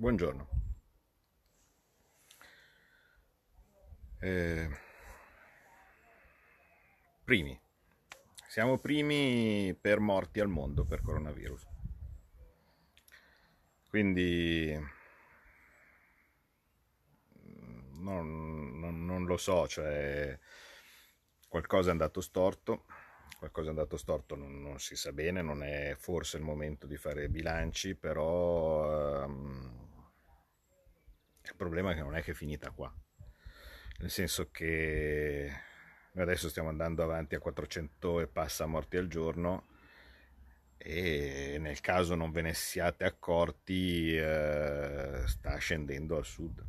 Buongiorno. 0.00 0.48
Eh, 4.20 4.68
primi. 7.24 7.60
Siamo 8.46 8.78
primi 8.78 9.74
per 9.74 9.98
morti 9.98 10.38
al 10.38 10.46
mondo 10.46 10.84
per 10.84 11.02
coronavirus. 11.02 11.66
Quindi 13.88 14.72
non, 17.94 18.78
non, 18.78 19.04
non 19.04 19.24
lo 19.24 19.36
so, 19.36 19.66
cioè 19.66 20.38
qualcosa 21.48 21.88
è 21.88 21.90
andato 21.90 22.20
storto 22.20 22.84
qualcosa 23.38 23.68
è 23.68 23.70
andato 23.70 23.96
storto 23.96 24.34
non, 24.36 24.60
non, 24.60 24.78
si 24.80 24.96
sa 24.96 25.12
bene, 25.12 25.42
non 25.42 25.62
è 25.62 25.94
forse 25.96 26.36
il 26.36 26.42
momento 26.42 26.86
di 26.86 26.96
fare 26.96 27.28
bilanci, 27.28 27.94
però 27.94 29.24
um, 29.24 29.77
il 31.48 31.56
problema 31.56 31.92
è 31.92 31.94
che 31.94 32.02
non 32.02 32.16
è 32.16 32.22
che 32.22 32.32
è 32.32 32.34
finita 32.34 32.70
qua, 32.70 32.92
nel 33.98 34.10
senso 34.10 34.50
che 34.50 35.50
noi 36.12 36.24
adesso 36.24 36.48
stiamo 36.48 36.68
andando 36.68 37.02
avanti 37.02 37.34
a 37.34 37.38
400 37.40 38.20
e 38.20 38.26
passa 38.26 38.66
morti 38.66 38.96
al 38.96 39.08
giorno 39.08 39.66
e 40.76 41.56
nel 41.60 41.80
caso 41.80 42.14
non 42.14 42.30
ve 42.30 42.42
ne 42.42 42.54
siate 42.54 43.04
accorti 43.04 44.16
eh, 44.16 45.22
sta 45.26 45.56
scendendo 45.56 46.16
al 46.16 46.24
sud 46.24 46.64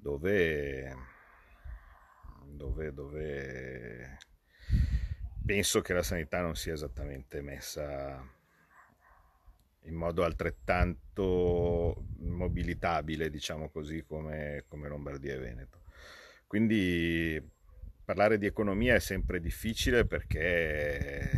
dove, 0.00 0.96
dove, 2.46 2.92
dove 2.94 4.18
penso 5.44 5.80
che 5.82 5.92
la 5.92 6.02
sanità 6.02 6.40
non 6.40 6.56
sia 6.56 6.72
esattamente 6.72 7.42
messa 7.42 8.38
in 9.84 9.94
modo 9.94 10.24
altrettanto 10.24 12.06
mobilitabile, 12.18 13.30
diciamo 13.30 13.70
così, 13.70 14.04
come, 14.06 14.64
come 14.68 14.88
Lombardia 14.88 15.34
e 15.34 15.38
Veneto. 15.38 15.82
Quindi 16.46 17.40
parlare 18.04 18.38
di 18.38 18.46
economia 18.46 18.94
è 18.94 19.00
sempre 19.00 19.40
difficile 19.40 20.04
perché 20.04 21.28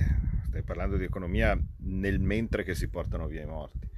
stai 0.47 0.63
parlando 0.63 0.97
di 0.97 1.05
economia 1.05 1.59
nel 1.79 2.19
mentre 2.19 2.63
che 2.65 2.75
si 2.75 2.89
portano 2.89 3.27
via 3.27 3.43
i 3.43 3.47
morti. 3.47 3.89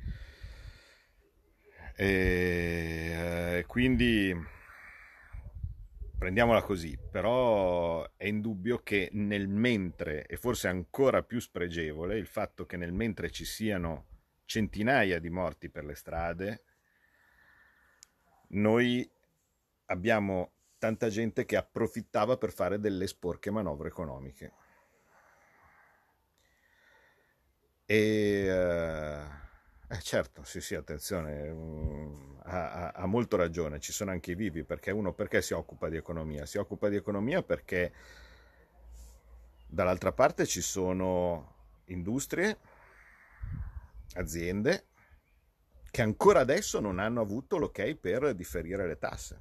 E, 1.96 3.58
eh, 3.58 3.64
quindi 3.66 4.34
prendiamola 6.18 6.62
così, 6.62 6.98
però 7.10 8.08
è 8.16 8.26
indubbio 8.26 8.78
che 8.78 9.08
nel 9.12 9.46
mentre, 9.46 10.26
e 10.26 10.36
forse 10.36 10.68
ancora 10.68 11.22
più 11.22 11.38
spregevole, 11.38 12.16
il 12.16 12.26
fatto 12.26 12.66
che 12.66 12.76
nel 12.76 12.92
mentre 12.92 13.30
ci 13.30 13.44
siano 13.44 14.06
centinaia 14.44 15.18
di 15.18 15.30
morti 15.30 15.70
per 15.70 15.84
le 15.84 15.94
strade, 15.94 16.62
noi 18.48 19.08
abbiamo 19.86 20.52
tanta 20.78 21.08
gente 21.08 21.44
che 21.44 21.56
approfittava 21.56 22.36
per 22.36 22.52
fare 22.52 22.78
delle 22.78 23.06
sporche 23.06 23.50
manovre 23.50 23.88
economiche. 23.88 24.52
E 27.86 28.46
eh, 28.46 29.22
eh 29.88 30.00
certo, 30.00 30.42
sì, 30.44 30.60
sì, 30.60 30.74
attenzione, 30.74 31.50
mm, 31.52 32.38
ha, 32.44 32.90
ha, 32.90 33.06
molto 33.06 33.36
ragione, 33.36 33.80
ci 33.80 33.92
sono 33.92 34.10
anche 34.10 34.32
i 34.32 34.34
vivi, 34.34 34.64
perché 34.64 34.90
uno 34.90 35.12
perché 35.12 35.42
si 35.42 35.52
occupa 35.52 35.88
di 35.88 35.96
economia? 35.96 36.46
Si 36.46 36.58
occupa 36.58 36.88
di 36.88 36.96
economia 36.96 37.42
perché 37.42 37.92
dall'altra 39.66 40.12
parte 40.12 40.46
ci 40.46 40.60
sono 40.60 41.52
industrie, 41.86 42.58
aziende 44.14 44.86
che 45.90 46.02
ancora 46.02 46.40
adesso 46.40 46.80
non 46.80 46.98
hanno 46.98 47.20
avuto 47.20 47.56
l'ok 47.56 47.94
per 47.94 48.34
differire 48.34 48.86
le 48.86 48.98
tasse. 48.98 49.38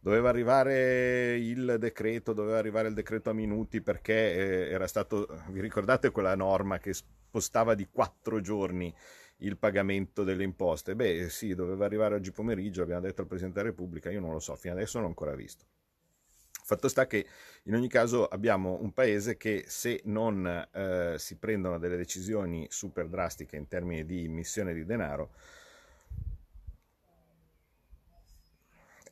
Doveva 0.00 0.28
arrivare 0.28 1.36
il 1.36 1.76
decreto, 1.78 2.32
doveva 2.32 2.58
arrivare 2.58 2.88
il 2.88 2.94
decreto 2.94 3.30
a 3.30 3.34
minuti 3.34 3.80
perché 3.80 4.14
eh, 4.14 4.70
era 4.70 4.86
stato, 4.86 5.28
vi 5.50 5.60
ricordate 5.60 6.10
quella 6.10 6.34
norma 6.34 6.78
che 6.78 6.94
spostava 6.94 7.74
di 7.74 7.86
quattro 7.90 8.40
giorni 8.40 8.92
il 9.38 9.56
pagamento 9.56 10.24
delle 10.24 10.42
imposte. 10.42 10.96
Beh, 10.96 11.28
sì, 11.28 11.54
doveva 11.54 11.84
arrivare 11.84 12.14
oggi 12.14 12.32
pomeriggio, 12.32 12.82
abbiamo 12.82 13.02
detto 13.02 13.20
al 13.20 13.28
Presidente 13.28 13.58
della 13.58 13.70
Repubblica, 13.70 14.10
io 14.10 14.20
non 14.20 14.32
lo 14.32 14.40
so, 14.40 14.56
fino 14.56 14.74
adesso 14.74 14.96
non 14.96 15.04
l'ho 15.04 15.10
ancora 15.10 15.34
visto. 15.34 15.64
Fatto 16.70 16.86
sta 16.86 17.08
che 17.08 17.26
in 17.64 17.74
ogni 17.74 17.88
caso 17.88 18.28
abbiamo 18.28 18.78
un 18.80 18.92
paese 18.92 19.36
che 19.36 19.64
se 19.66 20.02
non 20.04 20.46
eh, 20.72 21.16
si 21.18 21.34
prendono 21.34 21.80
delle 21.80 21.96
decisioni 21.96 22.68
super 22.70 23.08
drastiche 23.08 23.56
in 23.56 23.66
termini 23.66 24.06
di 24.06 24.26
emissione 24.26 24.72
di 24.72 24.84
denaro, 24.84 25.32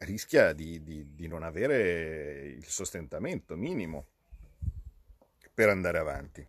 rischia 0.03 0.53
di, 0.53 0.85
di, 0.85 1.17
di 1.17 1.27
non 1.27 1.43
avere 1.43 2.47
il 2.47 2.67
sostentamento 2.67 3.57
minimo 3.57 4.07
per 5.53 5.69
andare 5.69 5.99
avanti. 5.99 6.47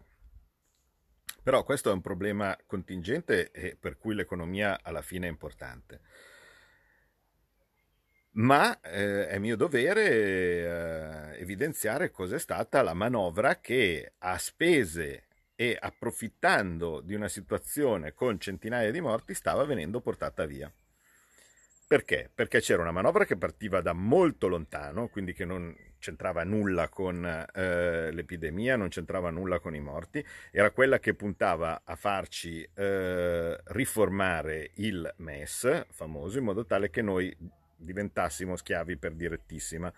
Però 1.42 1.64
questo 1.64 1.90
è 1.90 1.94
un 1.94 2.02
problema 2.02 2.56
contingente 2.68 3.50
e 3.50 3.76
per 3.76 3.98
cui 3.98 4.14
l'economia 4.14 4.78
alla 4.84 5.02
fine 5.02 5.26
è 5.26 5.32
importante. 5.32 6.02
Ma 8.32 8.80
eh, 8.82 9.28
è 9.28 9.40
mio 9.40 9.56
dovere 9.56 11.34
eh, 11.36 11.42
evidenziare 11.42 12.12
cos'è 12.12 12.40
stata 12.40 12.82
la 12.82 12.94
manovra 12.94 13.60
che 13.60 14.14
a 14.20 14.38
spese 14.38 15.24
e 15.56 15.78
approfittando 15.78 17.02
di 17.02 17.16
una 17.16 17.28
situazione 17.28 18.14
con 18.14 18.40
centinaia 18.40 18.92
di 18.92 19.02
morti 19.02 19.34
stava 19.34 19.66
venendo 19.66 20.00
portata 20.00 20.46
via. 20.46 20.72
Perché? 21.86 22.30
Perché 22.34 22.62
c'era 22.62 22.84
una 22.84 22.92
manovra 22.92 23.26
che 23.26 23.36
partiva 23.36 23.82
da 23.82 23.94
molto 23.94 24.48
lontano, 24.48 25.08
quindi 25.08 25.34
che 25.34 25.44
non 25.44 25.76
c'entrava 25.98 26.44
nulla 26.44 26.88
con 26.88 27.26
eh, 27.26 28.12
l'epidemia, 28.12 28.76
non 28.76 28.90
c'entrava 28.90 29.32
nulla 29.32 29.60
con 29.60 29.74
i 29.74 29.80
morti, 29.80 30.24
era 30.52 30.70
quella 30.70 31.00
che 31.00 31.16
puntava 31.16 31.82
a 31.84 31.96
farci 31.96 32.66
eh, 32.76 33.60
riformare 33.66 34.70
il 34.76 35.12
MES 35.18 35.88
famoso 35.90 36.38
in 36.38 36.44
modo 36.44 36.64
tale 36.66 36.92
che 36.92 37.02
noi 37.02 37.36
diventassimo 37.80 38.56
schiavi 38.56 38.98
per 38.98 39.14
direttissima. 39.14 39.92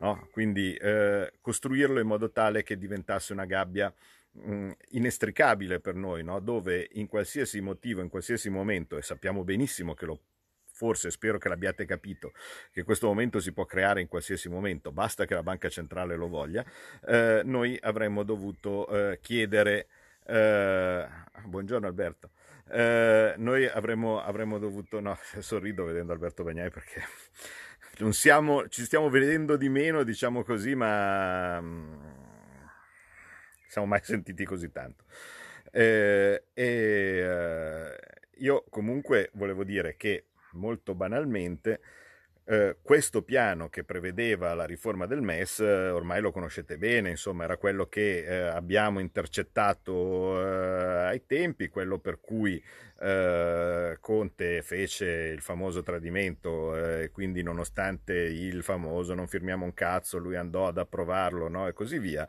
No? 0.00 0.28
Quindi 0.32 0.74
eh, 0.74 1.32
costruirlo 1.40 2.00
in 2.00 2.06
modo 2.06 2.30
tale 2.30 2.62
che 2.62 2.76
diventasse 2.76 3.32
una 3.32 3.44
gabbia 3.44 3.92
mh, 4.32 4.54
mm, 4.54 4.70
inestricabile 4.90 5.80
per 5.80 5.94
noi, 5.94 6.22
no? 6.22 6.40
dove 6.40 6.88
in 6.92 7.06
qualsiasi 7.06 7.60
motivo, 7.60 8.00
in 8.00 8.08
qualsiasi 8.08 8.50
momento, 8.50 8.96
e 8.96 9.02
sappiamo 9.02 9.44
benissimo 9.44 9.94
che 9.94 10.06
lo 10.06 10.20
forse 10.74 11.12
spero 11.12 11.38
che 11.38 11.48
l'abbiate 11.48 11.84
capito, 11.84 12.32
che 12.72 12.82
questo 12.82 13.06
momento 13.06 13.38
si 13.38 13.52
può 13.52 13.64
creare 13.64 14.00
in 14.00 14.08
qualsiasi 14.08 14.48
momento, 14.48 14.90
basta 14.90 15.24
che 15.24 15.34
la 15.34 15.44
banca 15.44 15.68
centrale 15.68 16.16
lo 16.16 16.28
voglia, 16.28 16.64
eh, 17.06 17.42
noi 17.44 17.78
avremmo 17.80 18.24
dovuto 18.24 18.88
eh, 18.88 19.20
chiedere, 19.20 19.86
eh, 20.26 21.06
buongiorno 21.44 21.86
Alberto, 21.86 22.30
eh, 22.70 23.34
noi 23.36 23.66
avremmo, 23.66 24.20
avremmo, 24.20 24.58
dovuto, 24.58 25.00
no, 25.00 25.18
sorrido 25.40 25.84
vedendo 25.84 26.12
Alberto 26.12 26.42
Bagnai 26.42 26.70
perché 26.70 27.02
non 27.98 28.12
siamo, 28.12 28.68
ci 28.68 28.84
stiamo 28.84 29.08
vedendo 29.10 29.56
di 29.56 29.68
meno, 29.68 30.02
diciamo 30.02 30.42
così, 30.42 30.74
ma 30.74 31.60
mm, 31.60 31.94
siamo 33.68 33.86
mai 33.86 34.00
sentiti 34.02 34.44
così 34.44 34.70
tanto. 34.70 35.04
Eh, 35.70 36.44
eh, 36.54 37.96
io 38.38 38.64
comunque 38.68 39.30
volevo 39.34 39.64
dire 39.64 39.96
che 39.96 40.26
molto 40.52 40.94
banalmente, 40.94 41.80
eh, 42.46 42.76
questo 42.82 43.22
piano 43.22 43.70
che 43.70 43.84
prevedeva 43.84 44.52
la 44.54 44.66
riforma 44.66 45.06
del 45.06 45.22
MES 45.22 45.60
eh, 45.60 45.88
ormai 45.88 46.20
lo 46.20 46.30
conoscete 46.30 46.76
bene, 46.76 47.10
insomma 47.10 47.44
era 47.44 47.56
quello 47.56 47.86
che 47.86 48.24
eh, 48.24 48.36
abbiamo 48.48 49.00
intercettato 49.00 50.40
eh, 50.40 51.04
ai 51.06 51.26
tempi, 51.26 51.68
quello 51.68 51.98
per 51.98 52.20
cui 52.20 52.62
Conte 54.00 54.62
fece 54.62 55.04
il 55.06 55.42
famoso 55.42 55.82
tradimento 55.82 56.74
e 56.74 57.10
quindi 57.10 57.42
nonostante 57.42 58.14
il 58.14 58.62
famoso 58.62 59.12
non 59.12 59.26
firmiamo 59.26 59.64
un 59.64 59.74
cazzo 59.74 60.16
lui 60.16 60.36
andò 60.36 60.68
ad 60.68 60.78
approvarlo 60.78 61.48
no? 61.48 61.68
e 61.68 61.74
così 61.74 61.98
via 61.98 62.26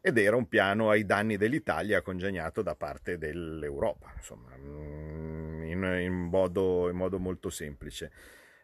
ed 0.00 0.16
era 0.16 0.36
un 0.36 0.48
piano 0.48 0.88
ai 0.88 1.04
danni 1.04 1.36
dell'Italia 1.36 2.00
congegnato 2.00 2.62
da 2.62 2.74
parte 2.74 3.18
dell'Europa, 3.18 4.12
insomma 4.16 4.54
in, 4.54 5.82
in, 6.00 6.12
modo, 6.12 6.88
in 6.88 6.96
modo 6.96 7.18
molto 7.18 7.50
semplice. 7.50 8.10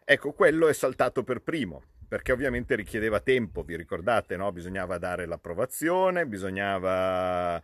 Ecco, 0.07 0.33
quello 0.33 0.67
è 0.67 0.73
saltato 0.73 1.23
per 1.23 1.41
primo, 1.41 1.81
perché 2.07 2.31
ovviamente 2.31 2.75
richiedeva 2.75 3.21
tempo, 3.21 3.63
vi 3.63 3.75
ricordate, 3.75 4.37
no? 4.37 4.51
bisognava 4.51 4.99
dare 4.99 5.25
l'approvazione, 5.25 6.27
bisognava 6.27 7.59
eh, 7.59 7.61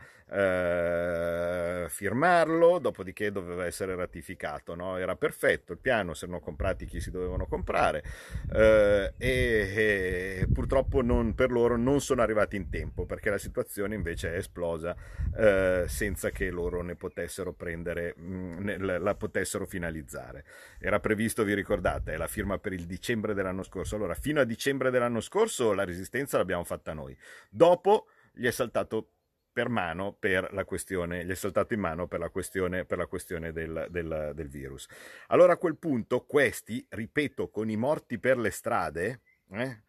firmarlo, 2.02 2.80
dopodiché 2.80 3.32
doveva 3.32 3.68
essere 3.68 3.94
ratificato. 3.94 4.74
No? 4.74 4.98
Era 4.98 5.16
perfetto 5.16 5.74
il 5.74 5.78
piano, 5.78 6.16
si 6.16 6.24
erano 6.24 6.40
comprati 6.40 6.88
chi 6.88 7.00
si 7.00 7.12
dovevano 7.12 7.46
comprare 7.46 8.04
eh, 8.52 9.14
e, 9.18 10.40
e, 10.40 10.48
purtroppo 10.52 11.04
non, 11.04 11.36
per 11.36 11.52
loro 11.52 11.78
non 11.78 12.02
sono 12.02 12.24
arrivati 12.24 12.56
in 12.56 12.72
tempo 12.72 13.06
perché 13.06 13.30
la 13.30 13.38
situazione 13.38 13.94
invece 13.94 14.34
è 14.34 14.38
esplosa 14.38 14.96
eh, 15.38 15.84
senza 15.88 16.32
che 16.32 16.50
loro 16.50 16.82
ne 16.82 16.96
potessero 16.96 17.54
prendere, 17.54 18.16
mh, 18.18 18.24
mm, 18.24 18.58
ne, 18.64 18.98
la 18.98 19.14
potessero 19.14 19.68
finalizzare. 19.68 20.44
Era 20.80 21.00
previsto, 21.00 21.44
vi 21.44 21.54
ricordate, 21.54 22.18
la 22.18 22.26
firma 22.26 22.58
per 22.58 22.74
il 22.74 22.88
dicembre 22.88 23.36
dell'anno 23.36 23.62
scorso. 23.62 23.96
Allora, 23.96 24.16
fino 24.16 24.40
a 24.40 24.44
dicembre 24.44 24.90
dell'anno 24.90 25.22
scorso 25.22 25.74
la 25.74 25.84
resistenza 25.84 26.38
l'abbiamo 26.38 26.64
fatta 26.64 26.94
noi. 26.94 27.16
Dopo 27.48 28.08
gli 28.34 28.48
è 28.48 28.52
saltato 28.52 29.10
per 29.52 29.70
mano 29.70 30.14
per 30.14 30.54
la 30.54 30.64
questione, 30.64 31.26
gli 31.26 31.30
è 31.30 31.36
saltato 31.36 31.74
in 31.74 31.80
mano 31.80 32.08
per 32.08 32.20
la 32.20 32.30
questione, 32.30 32.86
per 32.86 32.98
la 32.98 33.06
questione 33.06 33.52
del, 33.52 33.88
del, 33.90 34.32
del, 34.34 34.48
virus. 34.48 34.88
Allora 35.28 35.54
a 35.54 35.58
quel 35.58 35.78
punto 35.78 36.26
questi, 36.26 36.86
ripeto, 36.90 37.50
con 37.50 37.70
i 37.70 37.76
morti 37.76 38.18
per 38.18 38.38
le 38.38 38.52
strade, 38.52 39.22
eh, 39.52 39.84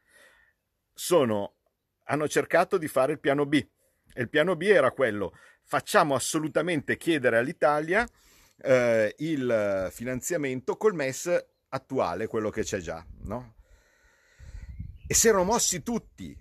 sono, 0.93 1.55
hanno 2.05 2.29
cercato 2.29 2.77
di 2.77 2.89
fare 2.89 3.13
il 3.13 3.21
piano 3.21 3.47
B. 3.47 3.55
E 4.15 4.21
il 4.21 4.29
piano 4.29 4.57
B 4.57 4.63
era 4.63 4.91
quello, 4.91 5.33
facciamo 5.63 6.15
assolutamente 6.15 6.97
chiedere 6.97 7.39
all'Italia 7.39 8.07
eh, 8.59 9.15
il 9.19 9.89
finanziamento 9.91 10.77
col 10.77 10.95
MES 10.95 11.45
attuale, 11.69 12.27
quello 12.27 12.51
che 12.51 12.63
c'è 12.63 12.79
già, 12.79 13.05
no? 13.23 13.55
E 15.07 15.15
si 15.15 15.29
erano 15.29 15.45
mossi 15.45 15.83
tutti, 15.83 16.37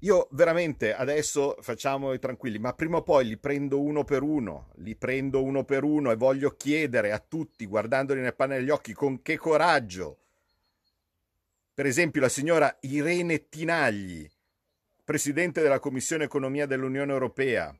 io 0.00 0.28
veramente 0.32 0.94
adesso 0.94 1.56
facciamo 1.60 2.12
i 2.12 2.18
tranquilli, 2.18 2.58
ma 2.58 2.72
prima 2.72 2.98
o 2.98 3.02
poi 3.02 3.26
li 3.26 3.36
prendo 3.36 3.80
uno 3.80 4.04
per 4.04 4.22
uno, 4.22 4.72
li 4.76 4.96
prendo 4.96 5.42
uno 5.42 5.64
per 5.64 5.84
uno 5.84 6.10
e 6.10 6.16
voglio 6.16 6.50
chiedere 6.50 7.12
a 7.12 7.18
tutti, 7.18 7.66
guardandoli 7.66 8.20
nel 8.20 8.34
pane 8.34 8.58
negli 8.58 8.70
occhi, 8.70 8.94
con 8.94 9.20
che 9.20 9.36
coraggio. 9.36 10.18
Per 11.74 11.84
esempio 11.84 12.20
la 12.20 12.28
signora 12.30 12.74
Irene 12.80 13.48
Tinagli, 13.48 14.28
presidente 15.04 15.60
della 15.60 15.80
Commissione 15.80 16.24
Economia 16.24 16.64
dell'Unione 16.64 17.12
Europea, 17.12 17.74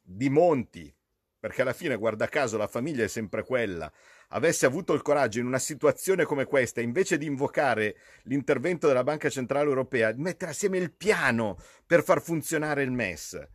di 0.00 0.28
Monti, 0.28 0.94
perché 1.40 1.62
alla 1.62 1.72
fine, 1.72 1.96
guarda 1.96 2.28
caso, 2.28 2.56
la 2.56 2.68
famiglia 2.68 3.04
è 3.04 3.08
sempre 3.08 3.42
quella, 3.42 3.90
avesse 4.28 4.66
avuto 4.66 4.92
il 4.92 5.02
coraggio 5.02 5.38
in 5.38 5.46
una 5.46 5.58
situazione 5.58 6.24
come 6.24 6.44
questa, 6.44 6.80
invece 6.80 7.18
di 7.18 7.26
invocare 7.26 7.96
l'intervento 8.24 8.86
della 8.86 9.04
Banca 9.04 9.28
Centrale 9.28 9.68
Europea, 9.68 10.12
di 10.12 10.20
mettere 10.20 10.50
assieme 10.50 10.78
il 10.78 10.92
piano 10.92 11.58
per 11.86 12.02
far 12.02 12.20
funzionare 12.22 12.82
il 12.82 12.90
MES. 12.90 13.48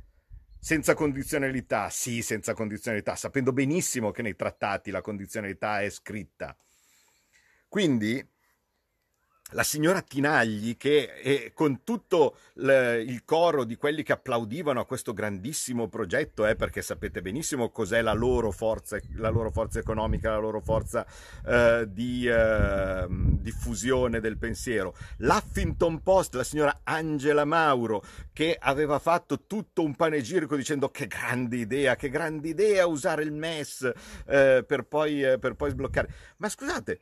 Senza 0.60 0.94
condizionalità, 0.94 1.90
sì, 1.90 2.22
senza 2.22 2.54
condizionalità, 2.54 3.16
sapendo 3.16 3.54
benissimo 3.54 4.12
che 4.12 4.22
nei 4.22 4.36
trattati 4.36 4.92
la 4.92 5.02
condizionalità 5.02 5.82
è 5.82 5.90
scritta. 5.90 6.56
Quindi 7.68 8.28
la 9.52 9.64
signora 9.64 10.02
Tinagli 10.02 10.78
che 10.78 11.14
eh, 11.24 11.52
con 11.54 11.84
tutto 11.84 12.38
il 12.56 13.22
coro 13.26 13.64
di 13.64 13.76
quelli 13.78 14.04
che 14.04 14.12
applaudivano 14.12 14.82
a 14.82 14.86
questo 14.86 15.14
grandissimo 15.14 15.88
progetto, 15.88 16.46
eh, 16.46 16.56
perché 16.56 16.82
sapete 16.82 17.22
benissimo 17.22 17.70
cos'è 17.70 18.02
la 18.02 18.14
loro 18.14 18.52
forza, 18.52 19.00
la 19.16 19.30
loro 19.30 19.50
forza 19.50 19.80
economica, 19.80 20.30
la 20.30 20.38
loro 20.38 20.60
forza 20.60 21.06
eh, 21.46 21.86
di 21.88 22.28
ehm, 22.28 23.40
diffusione 23.40 24.20
del 24.20 24.38
pensiero. 24.38 24.96
L'Huffington 25.18 26.02
Post, 26.02 26.36
la 26.36 26.44
signora 26.44 26.82
Angela 26.84 27.46
Mauro, 27.46 28.04
che 28.34 28.58
aveva 28.60 29.00
fatto 29.00 29.46
tutto 29.48 29.84
un 29.84 29.96
panegirico 29.96 30.56
dicendo 30.56 30.90
che 30.90 31.08
grande 31.08 31.58
idea, 31.58 31.96
che 31.96 32.10
grande 32.10 32.50
idea 32.50 32.86
usare 32.86 33.24
il 33.24 33.32
MES 33.32 33.92
eh, 34.28 34.64
per 34.68 34.84
poi, 34.84 35.24
eh, 35.24 35.40
per 35.40 35.56
poi 35.56 35.72
sbloccare. 35.72 36.10
Ma 36.38 36.50
scusate, 36.50 37.00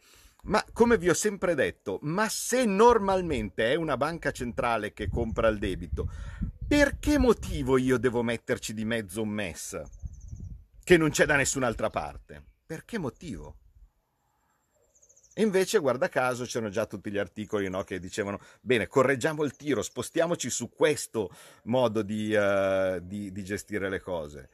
ma 0.48 0.64
come 0.74 0.98
vi 0.98 1.10
ho 1.10 1.14
sempre 1.14 1.56
detto, 1.56 2.00
ma 2.04 2.28
se 2.30 2.66
normalmente 2.66 3.72
è 3.72 3.76
una 3.76 3.98
banca 3.98 4.32
centrale 4.32 4.94
che 4.94 5.10
compra 5.10 5.48
il 5.48 5.58
debito, 5.58 6.10
per 6.68 7.00
che 7.00 7.18
motivo 7.18 7.78
io 7.78 7.98
devo 7.98 8.24
metterci 8.24 8.74
di 8.74 8.86
mezzo 8.86 9.22
un 9.22 9.30
MES 9.30 9.82
che 10.84 10.98
non 10.98 11.10
c'è 11.10 11.26
da 11.26 11.36
nessun'altra 11.36 11.90
parte? 11.90 12.44
Per 12.66 12.86
che 12.86 12.98
motivo? 12.98 13.58
Invece, 15.36 15.78
guarda 15.80 16.10
caso, 16.10 16.46
c'erano 16.46 16.72
già 16.72 16.86
tutti 16.86 17.12
gli 17.12 17.18
articoli 17.18 17.70
no, 17.70 17.84
che 17.84 18.00
dicevano, 18.00 18.40
bene, 18.60 18.88
correggiamo 18.88 19.44
il 19.44 19.56
tiro, 19.56 19.82
spostiamoci 19.82 20.50
su 20.50 20.70
questo 20.70 21.30
modo 21.64 22.02
di, 22.02 22.34
uh, 22.34 23.00
di, 23.02 23.32
di 23.32 23.44
gestire 23.44 23.88
le 23.90 24.00
cose. 24.00 24.50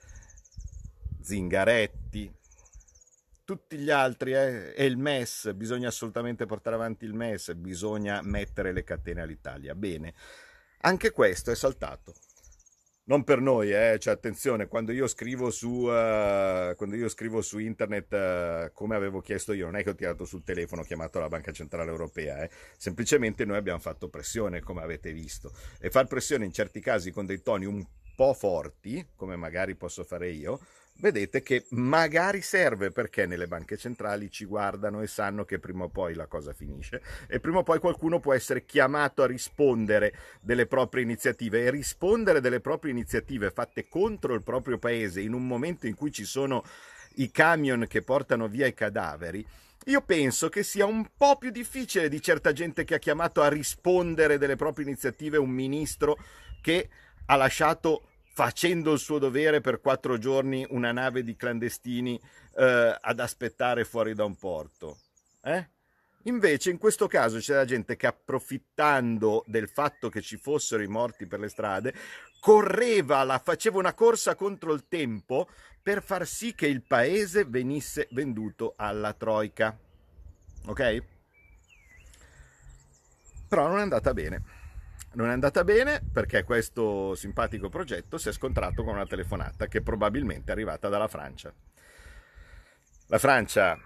Zingaretti, 1.22 2.32
tutti 3.54 3.78
gli 3.78 3.92
altri 3.92 4.34
eh, 4.34 4.74
è 4.74 4.82
il 4.82 4.98
MES, 4.98 5.54
bisogna 5.54 5.90
assolutamente 5.90 6.48
portare 6.48 6.76
avanti 6.76 7.06
il 7.06 7.14
MES, 7.14 7.54
bisogna 7.54 8.20
mettere 8.24 8.72
le 8.74 8.84
catene 8.84 9.22
all'Italia. 9.22 9.76
Bene, 9.76 10.16
anche 10.80 11.12
questo 11.12 11.52
è 11.52 11.56
saltato. 11.56 12.16
Non 13.06 13.24
per 13.24 13.42
noi, 13.42 13.72
eh, 13.72 14.00
cioè 14.00 14.14
attenzione, 14.14 14.68
quando 14.68 14.92
io 14.92 15.06
scrivo 15.08 15.52
su, 15.52 15.70
uh, 15.70 16.74
quando 16.76 16.96
io 16.96 17.10
scrivo 17.10 17.42
su 17.42 17.60
internet 17.60 18.12
uh, 18.14 18.74
come 18.74 18.96
avevo 18.96 19.20
chiesto 19.20 19.54
io, 19.54 19.66
non 19.66 19.76
è 19.76 19.84
che 19.84 19.90
ho 19.92 19.96
tirato 19.96 20.26
sul 20.26 20.44
telefono, 20.44 20.82
ho 20.82 20.86
chiamato 20.86 21.20
la 21.20 21.28
Banca 21.28 21.52
Centrale 21.52 21.92
Europea, 21.92 22.42
eh. 22.42 22.50
semplicemente 22.78 23.46
noi 23.46 23.58
abbiamo 23.58 23.80
fatto 23.80 24.10
pressione, 24.10 24.62
come 24.62 24.82
avete 24.82 25.12
visto, 25.12 25.52
e 25.80 25.92
far 25.92 26.08
pressione 26.08 26.46
in 26.46 26.54
certi 26.54 26.80
casi 26.80 27.12
con 27.12 27.26
dei 27.26 27.44
toni 27.44 27.66
un 27.66 27.86
po' 28.16 28.34
forti, 28.34 29.06
come 29.16 29.36
magari 29.36 29.76
posso 29.76 30.04
fare 30.04 30.32
io, 30.32 30.60
vedete 31.00 31.42
che 31.42 31.66
magari 31.70 32.42
serve 32.42 32.92
perché 32.92 33.26
nelle 33.26 33.48
banche 33.48 33.78
centrali 33.78 34.30
ci 34.30 34.46
guardano 34.46 35.02
e 35.02 35.08
sanno 35.08 35.44
che 35.44 35.60
prima 35.60 35.86
o 35.86 35.90
poi 35.90 36.14
la 36.14 36.28
cosa 36.28 36.54
finisce 36.54 37.02
e 37.28 37.40
prima 37.40 37.60
o 37.60 37.64
poi 37.64 37.80
qualcuno 37.80 38.20
può 38.20 38.34
essere 38.34 38.66
chiamato 38.66 39.24
a 39.24 39.28
rispondere 39.28 40.14
delle 40.42 40.66
proprie 40.66 41.04
iniziative 41.04 41.64
e 41.64 41.72
rispondere 41.72 42.40
delle 42.42 42.60
proprie 42.60 42.92
iniziative 42.92 43.52
fatte 43.52 43.88
contro 43.88 44.34
il 44.34 44.44
proprio 44.44 44.78
paese 44.78 45.22
in 45.22 45.34
un 45.34 45.46
momento 45.46 45.88
in 45.88 45.96
cui 45.96 46.12
ci 46.12 46.26
sono 46.26 46.64
i 47.16 47.32
camion 47.32 47.86
che 47.88 48.02
portano 48.02 48.48
via 48.48 48.66
i 48.66 48.74
cadaveri. 48.74 49.46
Io 49.88 50.02
penso 50.02 50.48
che 50.48 50.64
sia 50.64 50.86
un 50.86 51.06
po' 51.18 51.38
più 51.38 51.52
difficile 51.52 52.08
di 52.08 52.22
certa 52.22 52.54
gente 52.54 52.86
che 52.86 52.96
ha 52.96 53.00
chiamato 53.00 53.42
a 53.42 53.50
rispondere 53.50 54.38
delle 54.38 54.56
proprie 54.56 54.86
iniziative 54.86 55.38
un 55.38 55.50
ministro 55.50 56.18
che 56.62 56.88
ha 57.26 57.36
lasciato 57.36 58.08
facendo 58.34 58.94
il 58.94 59.00
suo 59.00 59.20
dovere 59.20 59.62
per 59.62 59.80
quattro 59.80 60.18
giorni 60.18 60.66
una 60.70 60.92
nave 60.92 61.24
di 61.24 61.36
clandestini 61.36 62.20
eh, 62.56 62.98
ad 63.00 63.20
aspettare 63.20 63.86
fuori 63.86 64.16
da 64.16 64.26
un 64.26 64.36
porto. 64.36 64.98
Eh? 65.44 65.70
Invece 66.24 66.72
in 66.72 66.80
questo 66.80 67.08
caso 67.08 67.38
c'era 67.38 67.64
gente 67.64 67.96
che 67.96 68.08
approfittando 68.08 69.44
del 69.46 69.70
fatto 69.70 70.10
che 70.10 70.22
ci 70.22 70.38
fossero 70.38 70.82
i 70.82 70.88
morti 70.88 71.28
per 71.28 71.40
le 71.40 71.50
strade, 71.50 71.94
correva, 72.40 73.24
la, 73.24 73.38
faceva 73.38 73.78
una 73.78 73.94
corsa 73.94 74.34
contro 74.34 74.74
il 74.74 74.88
tempo 74.88 75.48
per 75.82 76.02
far 76.02 76.26
sì 76.26 76.56
che 76.56 76.66
il 76.66 76.82
paese 76.82 77.46
venisse 77.46 78.08
venduto 78.12 78.74
alla 78.78 79.14
Troica. 79.14 79.78
Ok? 80.66 81.04
Però 83.48 83.68
non 83.68 83.78
è 83.78 83.82
andata 83.82 84.12
bene. 84.14 84.63
Non 85.16 85.30
è 85.30 85.32
andata 85.32 85.64
bene 85.64 86.02
perché 86.12 86.44
questo 86.44 87.14
simpatico 87.14 87.70
progetto 87.70 88.18
si 88.18 88.30
è 88.30 88.32
scontrato 88.32 88.84
con 88.84 88.96
una 88.96 89.06
telefonata 89.06 89.68
che 89.68 89.82
probabilmente 89.84 90.50
è 90.50 90.54
arrivata 90.54 90.90
dalla 90.90 91.08
Francia. 91.08 91.54
La 93.08 93.20
Francia, 93.20 93.78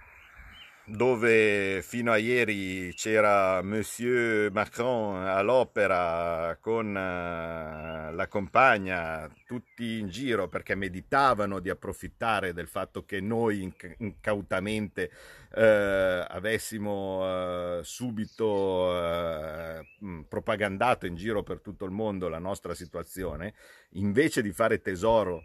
dove 0.90 1.82
fino 1.82 2.14
a 2.14 2.18
ieri 2.18 2.94
c'era 2.94 3.62
Monsieur 3.62 4.50
Macron 4.54 5.22
all'opera 5.22 6.58
con 6.62 6.96
eh, 6.96 8.14
la 8.14 8.28
compagna, 8.30 9.30
tutti 9.46 10.00
in 10.00 10.08
giro 10.08 10.48
perché 10.48 10.76
meditavano 10.76 11.60
di 11.60 11.70
approfittare 11.70 12.54
del 12.54 12.70
fatto 12.70 13.04
che 13.04 13.20
noi 13.20 13.70
incautamente 13.98 15.12
eh, 15.54 16.26
avessimo 16.26 17.22
eh, 17.24 17.80
subito 17.84 18.98
eh, 18.98 19.86
propagandato 20.26 21.06
in 21.06 21.16
giro 21.16 21.44
per 21.44 21.60
tutto 21.60 21.84
il 21.84 21.92
mondo 21.92 22.30
la 22.30 22.40
nostra 22.40 22.74
situazione, 22.74 23.56
invece 23.92 24.42
di 24.42 24.54
fare 24.54 24.82
tesoro 24.82 25.44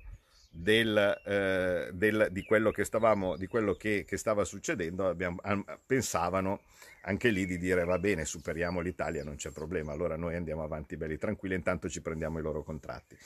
del, 0.54 1.20
eh, 1.24 1.90
del, 1.92 2.28
di 2.30 2.42
quello 2.42 2.70
che, 2.70 2.84
stavamo, 2.84 3.36
di 3.36 3.46
quello 3.46 3.72
che, 3.72 4.04
che 4.06 4.16
stava 4.18 4.44
succedendo, 4.44 5.08
abbiamo, 5.08 5.40
pensavano 5.84 6.60
anche 7.02 7.30
lì 7.30 7.46
di 7.46 7.58
dire 7.58 7.84
va 7.84 7.98
bene, 7.98 8.24
superiamo 8.26 8.80
l'Italia, 8.80 9.24
non 9.24 9.36
c'è 9.36 9.50
problema, 9.50 9.92
allora 9.92 10.16
noi 10.16 10.36
andiamo 10.36 10.62
avanti 10.62 10.96
belli 10.96 11.16
tranquilli, 11.16 11.54
intanto 11.54 11.88
ci 11.88 12.02
prendiamo 12.02 12.38
i 12.38 12.42
loro 12.42 12.62
contratti. 12.62 13.16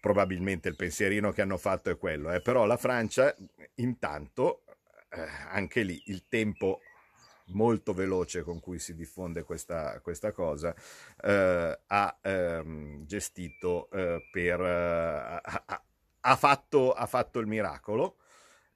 Probabilmente 0.00 0.68
il 0.68 0.74
pensierino 0.74 1.30
che 1.30 1.42
hanno 1.42 1.58
fatto 1.58 1.90
è 1.90 1.98
quello, 1.98 2.32
eh? 2.32 2.40
però 2.40 2.64
la 2.64 2.76
Francia 2.76 3.36
intanto 3.76 4.64
eh, 5.10 5.24
anche 5.50 5.82
lì 5.82 6.02
il 6.06 6.24
tempo 6.28 6.80
molto 7.46 7.92
veloce 7.92 8.42
con 8.42 8.60
cui 8.60 8.78
si 8.78 8.94
diffonde 8.94 9.42
questa, 9.42 10.00
questa 10.00 10.32
cosa 10.32 10.74
eh, 11.22 11.78
ha 11.86 12.18
ehm, 12.22 13.04
gestito 13.04 13.90
eh, 13.90 14.26
per, 14.32 14.60
eh, 14.60 15.40
ha, 15.42 15.82
ha 16.22 16.36
fatto, 16.36 16.92
ha 16.92 17.06
fatto 17.06 17.38
il 17.38 17.46
miracolo 17.46 18.16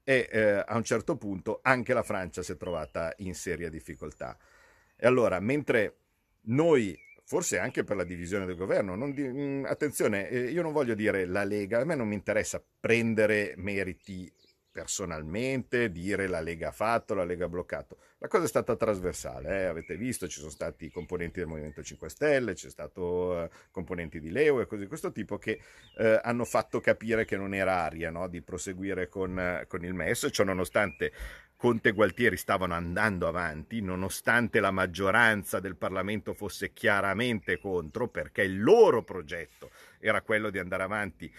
e 0.03 0.29
eh, 0.31 0.63
a 0.65 0.75
un 0.75 0.83
certo 0.83 1.17
punto 1.17 1.59
anche 1.61 1.93
la 1.93 2.03
Francia 2.03 2.41
si 2.41 2.53
è 2.53 2.57
trovata 2.57 3.13
in 3.17 3.35
seria 3.35 3.69
difficoltà. 3.69 4.37
E 4.95 5.05
allora, 5.05 5.39
mentre 5.39 5.97
noi, 6.43 6.97
forse 7.25 7.59
anche 7.59 7.83
per 7.83 7.97
la 7.97 8.03
divisione 8.03 8.45
del 8.45 8.55
governo, 8.55 8.95
di, 9.11 9.23
mm, 9.23 9.65
attenzione, 9.65 10.29
eh, 10.29 10.49
io 10.49 10.61
non 10.61 10.71
voglio 10.71 10.95
dire 10.95 11.25
la 11.25 11.43
Lega, 11.43 11.81
a 11.81 11.85
me 11.85 11.95
non 11.95 12.07
mi 12.07 12.15
interessa 12.15 12.63
prendere 12.79 13.53
meriti 13.57 14.31
personalmente, 14.77 15.91
dire 15.91 16.27
la 16.27 16.39
Lega 16.39 16.67
ha 16.67 16.71
fatto, 16.71 17.15
la 17.15 17.23
Lega 17.23 17.45
ha 17.45 17.49
bloccato. 17.49 17.97
La 18.19 18.27
cosa 18.27 18.45
è 18.45 18.47
stata 18.47 18.75
trasversale, 18.75 19.61
eh? 19.61 19.65
avete 19.65 19.97
visto, 19.97 20.27
ci 20.27 20.37
sono 20.37 20.51
stati 20.51 20.91
componenti 20.91 21.39
del 21.39 21.47
Movimento 21.47 21.81
5 21.81 22.07
Stelle, 22.09 22.53
c'è 22.53 22.69
stato 22.69 23.41
eh, 23.41 23.49
componenti 23.71 24.19
di 24.19 24.29
Leo 24.29 24.61
e 24.61 24.67
cose 24.67 24.83
di 24.83 24.87
questo 24.87 25.11
tipo 25.11 25.39
che 25.39 25.59
eh, 25.97 26.19
hanno 26.21 26.45
fatto 26.45 26.79
capire 26.79 27.25
che 27.25 27.37
non 27.37 27.55
era 27.55 27.81
aria 27.81 28.11
no? 28.11 28.27
di 28.27 28.43
proseguire 28.43 29.09
con, 29.09 29.65
con 29.67 29.83
il 29.83 29.95
MES, 29.95 30.27
ciò 30.31 30.43
nonostante 30.43 31.11
Conte 31.55 31.89
e 31.89 31.93
Gualtieri 31.93 32.37
stavano 32.37 32.75
andando 32.75 33.27
avanti, 33.27 33.81
nonostante 33.81 34.59
la 34.59 34.69
maggioranza 34.69 35.59
del 35.59 35.75
Parlamento 35.75 36.35
fosse 36.35 36.71
chiaramente 36.71 37.57
contro, 37.57 38.09
perché 38.09 38.43
il 38.43 38.61
loro 38.61 39.01
progetto 39.03 39.71
era 39.99 40.21
quello 40.21 40.51
di 40.51 40.59
andare 40.59 40.83
avanti 40.83 41.33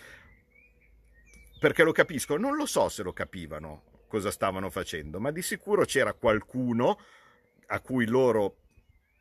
perché 1.59 1.83
lo 1.83 1.93
capisco, 1.93 2.37
non 2.37 2.57
lo 2.57 2.67
so 2.67 2.89
se 2.89 3.03
lo 3.03 3.13
capivano 3.13 3.83
cosa 4.09 4.31
stavano 4.31 4.71
facendo, 4.71 5.21
ma 5.21 5.31
di 5.31 5.43
sicuro 5.43 5.85
c'era 5.85 6.15
qualcuno 6.15 6.99
a 7.67 7.81
cui 7.81 8.07
loro 8.07 8.57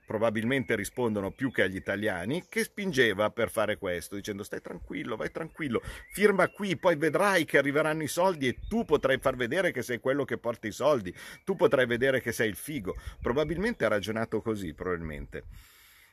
probabilmente 0.08 0.74
rispondono 0.78 1.32
più 1.32 1.52
che 1.52 1.64
agli 1.64 1.76
italiani, 1.76 2.46
che 2.48 2.64
spingeva 2.64 3.30
per 3.30 3.52
fare 3.52 3.78
questo, 3.78 4.16
dicendo 4.16 4.42
stai 4.42 4.62
tranquillo, 4.62 5.18
vai 5.18 5.30
tranquillo, 5.30 5.82
firma 6.14 6.48
qui, 6.48 6.78
poi 6.78 6.96
vedrai 6.96 7.44
che 7.44 7.58
arriveranno 7.58 8.04
i 8.04 8.08
soldi 8.08 8.48
e 8.48 8.58
tu 8.70 8.86
potrai 8.86 9.18
far 9.20 9.36
vedere 9.36 9.74
che 9.74 9.82
sei 9.82 10.00
quello 10.00 10.24
che 10.24 10.38
porta 10.38 10.66
i 10.66 10.72
soldi, 10.72 11.14
tu 11.44 11.58
potrai 11.58 11.86
vedere 11.86 12.22
che 12.22 12.32
sei 12.32 12.48
il 12.48 12.56
figo. 12.56 12.96
Probabilmente 13.22 13.84
ha 13.84 13.90
ragionato 13.90 14.42
così, 14.42 14.74
probabilmente. 14.74 15.44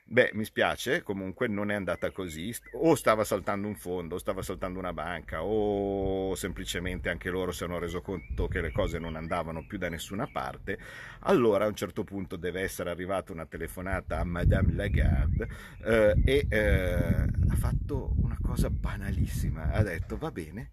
Beh, 0.06 0.32
mi 0.34 0.44
spiace, 0.44 1.02
comunque 1.02 1.48
non 1.48 1.70
è 1.70 1.74
andata 1.74 2.10
così, 2.10 2.54
o 2.74 2.94
stava 2.94 3.24
saltando 3.24 3.66
un 3.66 3.74
fondo, 3.74 4.16
o 4.16 4.18
stava 4.18 4.42
saltando 4.42 4.78
una 4.78 4.92
banca, 4.92 5.42
o 5.42 6.34
semplicemente 6.34 7.08
anche 7.08 7.30
loro 7.30 7.52
si 7.52 7.64
hanno 7.64 7.78
reso 7.78 8.02
conto 8.02 8.46
che 8.46 8.60
le 8.60 8.70
cose 8.70 8.98
non 8.98 9.16
andavano 9.16 9.64
più 9.66 9.78
da 9.78 9.88
nessuna 9.88 10.26
parte, 10.26 10.78
allora 11.20 11.64
a 11.64 11.68
un 11.68 11.74
certo 11.74 12.04
punto 12.04 12.36
deve 12.36 12.60
essere 12.60 12.90
arrivata 12.90 13.32
una 13.32 13.46
telefonata 13.46 14.20
a 14.20 14.24
Madame 14.24 14.74
Lagarde 14.74 15.48
eh, 15.82 16.14
e 16.22 16.46
eh, 16.50 17.26
ha 17.48 17.56
fatto 17.56 18.14
una 18.18 18.38
cosa 18.42 18.68
banalissima, 18.68 19.72
ha 19.72 19.82
detto 19.82 20.18
va 20.18 20.30
bene, 20.30 20.70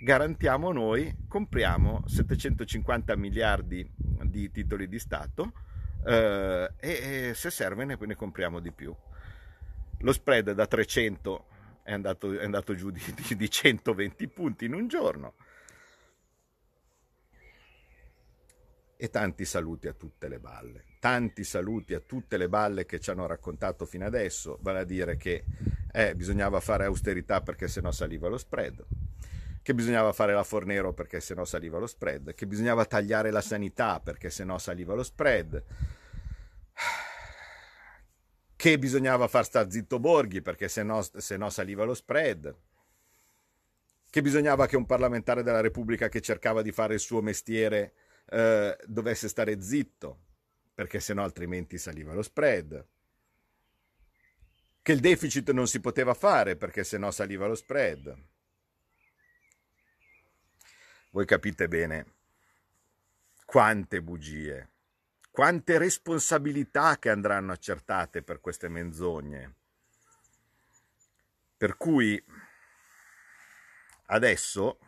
garantiamo 0.00 0.70
noi, 0.70 1.12
compriamo 1.26 2.04
750 2.06 3.16
miliardi 3.16 3.90
di 4.22 4.50
titoli 4.52 4.88
di 4.88 4.98
Stato, 5.00 5.52
eh, 6.04 6.70
e, 6.78 7.32
se 7.34 7.50
serve 7.50 7.84
ne, 7.84 7.96
ne, 7.98 8.14
compriamo 8.14 8.60
di 8.60 8.72
più. 8.72 8.94
Lo 9.98 10.12
spread 10.12 10.52
da 10.52 10.66
300 10.66 11.46
è 11.82 11.92
andato, 11.92 12.38
è 12.38 12.44
andato 12.44 12.74
giù 12.74 12.90
di, 12.90 13.02
di, 13.14 13.36
di 13.36 13.50
120 13.50 14.28
punti 14.28 14.64
in 14.64 14.74
un 14.74 14.88
giorno. 14.88 15.34
E 18.96 19.08
tanti 19.08 19.44
saluti 19.44 19.88
a 19.88 19.94
tutte 19.94 20.28
le 20.28 20.38
balle. 20.38 20.84
Tanti 21.00 21.44
saluti 21.44 21.94
a 21.94 22.00
tutte 22.00 22.36
le 22.36 22.48
balle 22.48 22.84
che 22.84 23.00
ci 23.00 23.10
hanno 23.10 23.26
raccontato 23.26 23.86
fino 23.86 24.04
adesso, 24.04 24.58
vale 24.60 24.80
a 24.80 24.84
dire 24.84 25.16
che 25.16 25.44
eh, 25.92 26.14
bisognava 26.14 26.60
fare 26.60 26.84
austerità 26.84 27.40
perché 27.40 27.66
sennò 27.68 27.90
saliva 27.90 28.28
lo 28.28 28.36
spread 28.36 28.84
che 29.62 29.74
bisognava 29.74 30.12
fare 30.12 30.32
la 30.32 30.44
Fornero 30.44 30.92
perché 30.92 31.20
sennò 31.20 31.44
saliva 31.44 31.78
lo 31.78 31.86
spread, 31.86 32.34
che 32.34 32.46
bisognava 32.46 32.84
tagliare 32.84 33.30
la 33.30 33.40
sanità 33.40 34.00
perché 34.00 34.30
sennò 34.30 34.58
saliva 34.58 34.94
lo 34.94 35.02
spread, 35.02 35.62
che 38.56 38.78
bisognava 38.78 39.28
far 39.28 39.44
star 39.44 39.70
zitto 39.70 39.98
Borghi 39.98 40.42
perché 40.42 40.68
sennò, 40.68 41.02
sennò 41.02 41.50
saliva 41.50 41.84
lo 41.84 41.94
spread, 41.94 42.54
che 44.08 44.22
bisognava 44.22 44.66
che 44.66 44.76
un 44.76 44.86
parlamentare 44.86 45.42
della 45.42 45.60
Repubblica 45.60 46.08
che 46.08 46.20
cercava 46.20 46.62
di 46.62 46.72
fare 46.72 46.94
il 46.94 47.00
suo 47.00 47.22
mestiere 47.22 47.94
eh, 48.30 48.76
dovesse 48.86 49.28
stare 49.28 49.60
zitto 49.60 50.18
perché 50.74 51.00
sennò 51.00 51.22
altrimenti 51.22 51.78
saliva 51.78 52.14
lo 52.14 52.22
spread 52.22 52.86
che 54.82 54.92
il 54.92 55.00
deficit 55.00 55.50
non 55.50 55.66
si 55.66 55.80
poteva 55.80 56.14
fare 56.14 56.56
perché 56.56 56.84
sennò 56.84 57.10
saliva 57.10 57.46
lo 57.46 57.54
spread 57.54 58.16
voi 61.10 61.26
capite 61.26 61.68
bene 61.68 62.14
quante 63.44 64.00
bugie, 64.00 64.70
quante 65.30 65.76
responsabilità 65.76 66.98
che 66.98 67.10
andranno 67.10 67.52
accertate 67.52 68.22
per 68.22 68.40
queste 68.40 68.68
menzogne. 68.68 69.54
Per 71.56 71.76
cui 71.76 72.22
adesso 74.06 74.78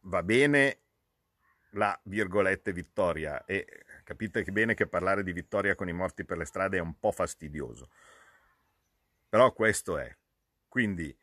va 0.00 0.22
bene 0.22 0.80
la 1.70 1.98
virgolette 2.04 2.72
vittoria 2.72 3.44
e 3.44 3.84
capite 4.04 4.42
bene 4.44 4.74
che 4.74 4.86
parlare 4.86 5.22
di 5.22 5.32
vittoria 5.32 5.74
con 5.74 5.88
i 5.88 5.92
morti 5.92 6.24
per 6.24 6.38
le 6.38 6.46
strade 6.46 6.78
è 6.78 6.80
un 6.80 6.98
po' 6.98 7.12
fastidioso. 7.12 7.90
Però 9.28 9.52
questo 9.52 9.98
è. 9.98 10.16
Quindi 10.66 11.14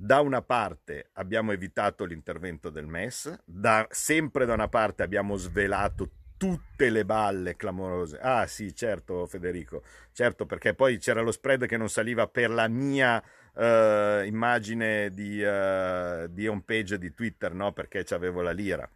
da 0.00 0.20
una 0.20 0.42
parte 0.42 1.10
abbiamo 1.14 1.50
evitato 1.50 2.04
l'intervento 2.04 2.70
del 2.70 2.86
MES, 2.86 3.36
da, 3.44 3.84
sempre 3.90 4.46
da 4.46 4.54
una 4.54 4.68
parte 4.68 5.02
abbiamo 5.02 5.34
svelato 5.34 6.10
tutte 6.36 6.88
le 6.88 7.04
balle 7.04 7.56
clamorose. 7.56 8.16
Ah 8.20 8.46
sì, 8.46 8.72
certo 8.76 9.26
Federico, 9.26 9.82
certo 10.12 10.46
perché 10.46 10.74
poi 10.74 10.98
c'era 10.98 11.20
lo 11.20 11.32
spread 11.32 11.66
che 11.66 11.76
non 11.76 11.90
saliva 11.90 12.28
per 12.28 12.48
la 12.50 12.68
mia 12.68 13.20
uh, 13.54 14.24
immagine 14.24 15.10
di, 15.10 15.42
uh, 15.42 16.28
di 16.28 16.46
home 16.46 16.62
page 16.64 16.96
di 16.96 17.12
Twitter, 17.12 17.52
no? 17.52 17.72
Perché 17.72 18.04
c'avevo 18.04 18.40
la 18.40 18.52
lira. 18.52 18.88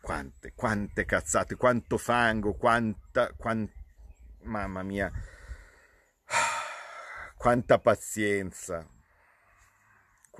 Quante, 0.00 0.54
quante 0.54 1.04
cazzate, 1.04 1.56
quanto 1.56 1.98
fango, 1.98 2.54
quanta, 2.54 3.30
quant... 3.36 3.70
mamma 4.44 4.82
mia, 4.82 5.12
quanta 7.36 7.78
pazienza 7.78 8.88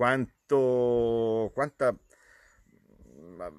quanto, 0.01 1.51
quanta 1.53 1.95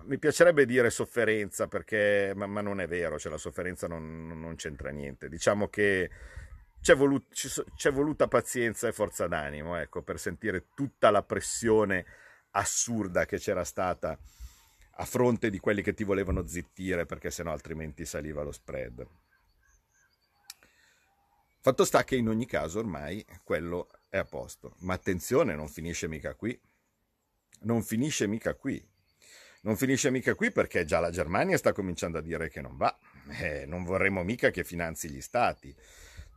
mi 0.07 0.19
piacerebbe 0.19 0.67
dire 0.67 0.91
sofferenza 0.91 1.69
perché 1.69 2.33
ma, 2.35 2.47
ma, 2.47 2.61
non 2.61 2.81
è 2.81 2.89
vero, 2.89 3.17
cioè 3.17 3.31
la 3.31 3.39
sofferenza 3.39 3.87
non, 3.87 4.27
non 4.27 4.57
c'entra 4.57 4.91
niente. 4.91 5.29
Diciamo 5.29 5.69
che 5.69 6.11
c'è, 6.81 6.97
volut, 6.97 7.29
c'è, 7.77 7.93
voluta 7.93 8.27
pazienza 8.27 8.89
e 8.89 8.93
forza 8.93 9.29
d'animo 9.29 9.77
ecco, 9.77 10.03
per 10.03 10.19
sentire 10.19 10.67
tutta 10.75 11.11
la 11.11 11.23
pressione 11.23 12.05
assurda 12.51 13.25
che 13.25 13.39
c'era 13.39 13.63
stata 13.63 14.19
a 14.97 15.05
fronte 15.05 15.49
di 15.49 15.61
quelli 15.61 15.81
che 15.81 15.95
ti 15.95 16.03
volevano 16.03 16.45
zittire 16.45 17.07
perché 17.07 17.31
sennò 17.31 17.53
altrimenti 17.53 18.05
saliva 18.05 18.43
lo 18.43 18.51
spread. 18.51 19.07
Fatto 21.61 21.85
sta 21.85 22.03
che 22.03 22.17
in 22.17 22.29
ogni 22.29 22.47
caso 22.47 22.81
ormai 22.81 23.25
quello 23.45 23.87
è 24.13 24.19
a 24.19 24.25
posto. 24.27 24.75
Ma 24.81 24.93
attenzione, 24.93 25.55
non 25.55 25.69
finisce 25.69 26.07
mica 26.07 26.35
qui. 26.35 26.61
Non 27.61 27.83
finisce 27.83 28.27
mica 28.27 28.55
qui. 28.55 28.87
Non 29.63 29.75
finisce 29.75 30.11
mica 30.11 30.35
qui 30.35 30.53
perché 30.53 30.85
già 30.85 31.01
la 31.01 31.11
Germania 31.11 31.57
sta 31.57 31.73
cominciando 31.73 32.19
a 32.19 32.21
dire 32.21 32.51
che 32.51 32.61
non 32.61 32.77
va. 32.77 32.95
Eh, 33.41 33.65
non 33.65 33.85
vorremmo 33.85 34.23
mica 34.23 34.51
che 34.51 34.65
finanzi 34.65 35.09
gli 35.09 35.23
stati. 35.23 35.75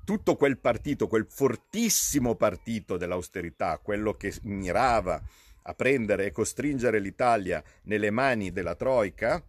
Tutto 0.05 0.38
quel 0.38 0.58
partito, 0.58 1.10
quel 1.10 1.27
fortissimo 1.29 2.36
partito 2.36 2.96
dell'austerità, 2.96 3.77
quello 3.79 4.13
che 4.13 4.34
mirava 4.44 5.22
a 5.63 5.74
prendere 5.74 6.27
e 6.27 6.32
costringere 6.32 7.00
l'Italia 7.00 7.62
nelle 7.84 8.10
mani 8.10 8.53
della 8.53 8.75
Troica, 8.75 9.44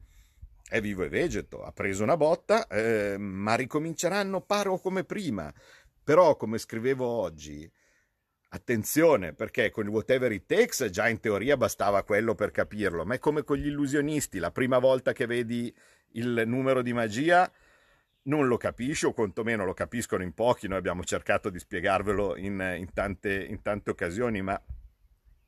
è 0.69 0.81
vivo 0.81 1.05
e 1.05 1.09
vegeto, 1.09 1.63
ha 1.63 1.71
preso 1.71 2.03
una 2.03 2.17
botta, 2.17 2.67
eh, 2.67 3.17
ma 3.19 3.55
ricominceranno 3.55 4.41
paro 4.41 4.79
come 4.79 5.05
prima. 5.05 5.53
Però, 6.03 6.35
come 6.37 6.59
scrivevo 6.59 7.05
oggi, 7.05 7.71
Attenzione, 8.49 9.33
perché 9.33 9.71
con 9.71 9.85
il 9.85 9.91
whatever 9.91 10.31
it 10.31 10.47
takes 10.47 10.89
già 10.91 11.09
in 11.09 11.21
teoria 11.21 11.57
bastava 11.57 12.05
quello 12.05 12.35
per 12.35 12.53
capirlo, 12.53 13.05
ma 13.05 13.15
è 13.15 13.19
come 13.19 13.43
con 13.43 13.57
gli 13.57 13.67
illusionisti, 13.67 14.39
la 14.39 14.53
prima 14.53 14.79
volta 14.79 15.13
che 15.13 15.27
vedi 15.27 15.75
il 16.13 16.45
numero 16.47 16.81
di 16.81 16.93
magia 16.93 17.51
non 18.23 18.47
lo 18.47 18.57
capisci 18.57 19.07
o 19.07 19.13
quantomeno 19.13 19.65
lo 19.65 19.75
capiscono 19.75 20.23
in 20.23 20.33
pochi, 20.33 20.69
noi 20.69 20.79
abbiamo 20.79 21.05
cercato 21.05 21.51
di 21.51 21.59
spiegarvelo 21.59 22.37
in, 22.37 22.75
in, 22.79 22.93
tante, 22.93 23.45
in 23.45 23.63
tante 23.63 23.91
occasioni, 23.91 24.43
ma 24.43 24.61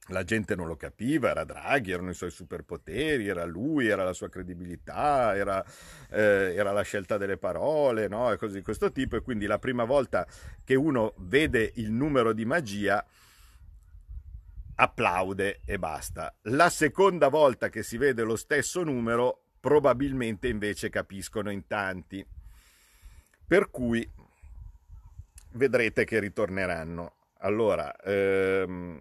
la 0.08 0.24
gente 0.24 0.54
non 0.54 0.66
lo 0.66 0.76
capiva, 0.76 1.30
era 1.30 1.44
Draghi, 1.44 1.90
erano 1.90 2.10
i 2.10 2.14
suoi 2.14 2.30
superpoteri, 2.30 3.28
era 3.28 3.44
lui, 3.44 3.88
era 3.88 4.04
la 4.04 4.12
sua 4.12 4.28
credibilità, 4.28 5.36
era, 5.36 5.64
eh, 6.10 6.54
era 6.54 6.72
la 6.72 6.82
scelta 6.82 7.16
delle 7.16 7.36
parole, 7.36 8.08
no? 8.08 8.32
e 8.32 8.36
cose 8.36 8.54
di 8.54 8.62
questo 8.62 8.90
tipo. 8.90 9.16
E 9.16 9.22
quindi 9.22 9.46
la 9.46 9.58
prima 9.58 9.84
volta 9.84 10.26
che 10.64 10.74
uno 10.74 11.14
vede 11.18 11.72
il 11.76 11.90
numero 11.90 12.32
di 12.32 12.44
magia 12.44 13.04
applaude 14.76 15.60
e 15.64 15.78
basta. 15.78 16.34
La 16.42 16.70
seconda 16.70 17.28
volta 17.28 17.68
che 17.68 17.82
si 17.82 17.96
vede 17.98 18.22
lo 18.22 18.36
stesso 18.36 18.82
numero, 18.84 19.42
probabilmente 19.60 20.48
invece 20.48 20.88
capiscono 20.88 21.50
in 21.50 21.66
tanti. 21.66 22.24
Per 23.46 23.70
cui 23.70 24.08
vedrete 25.52 26.04
che 26.04 26.18
ritorneranno. 26.20 27.14
Allora, 27.40 27.94
ehm, 27.96 29.00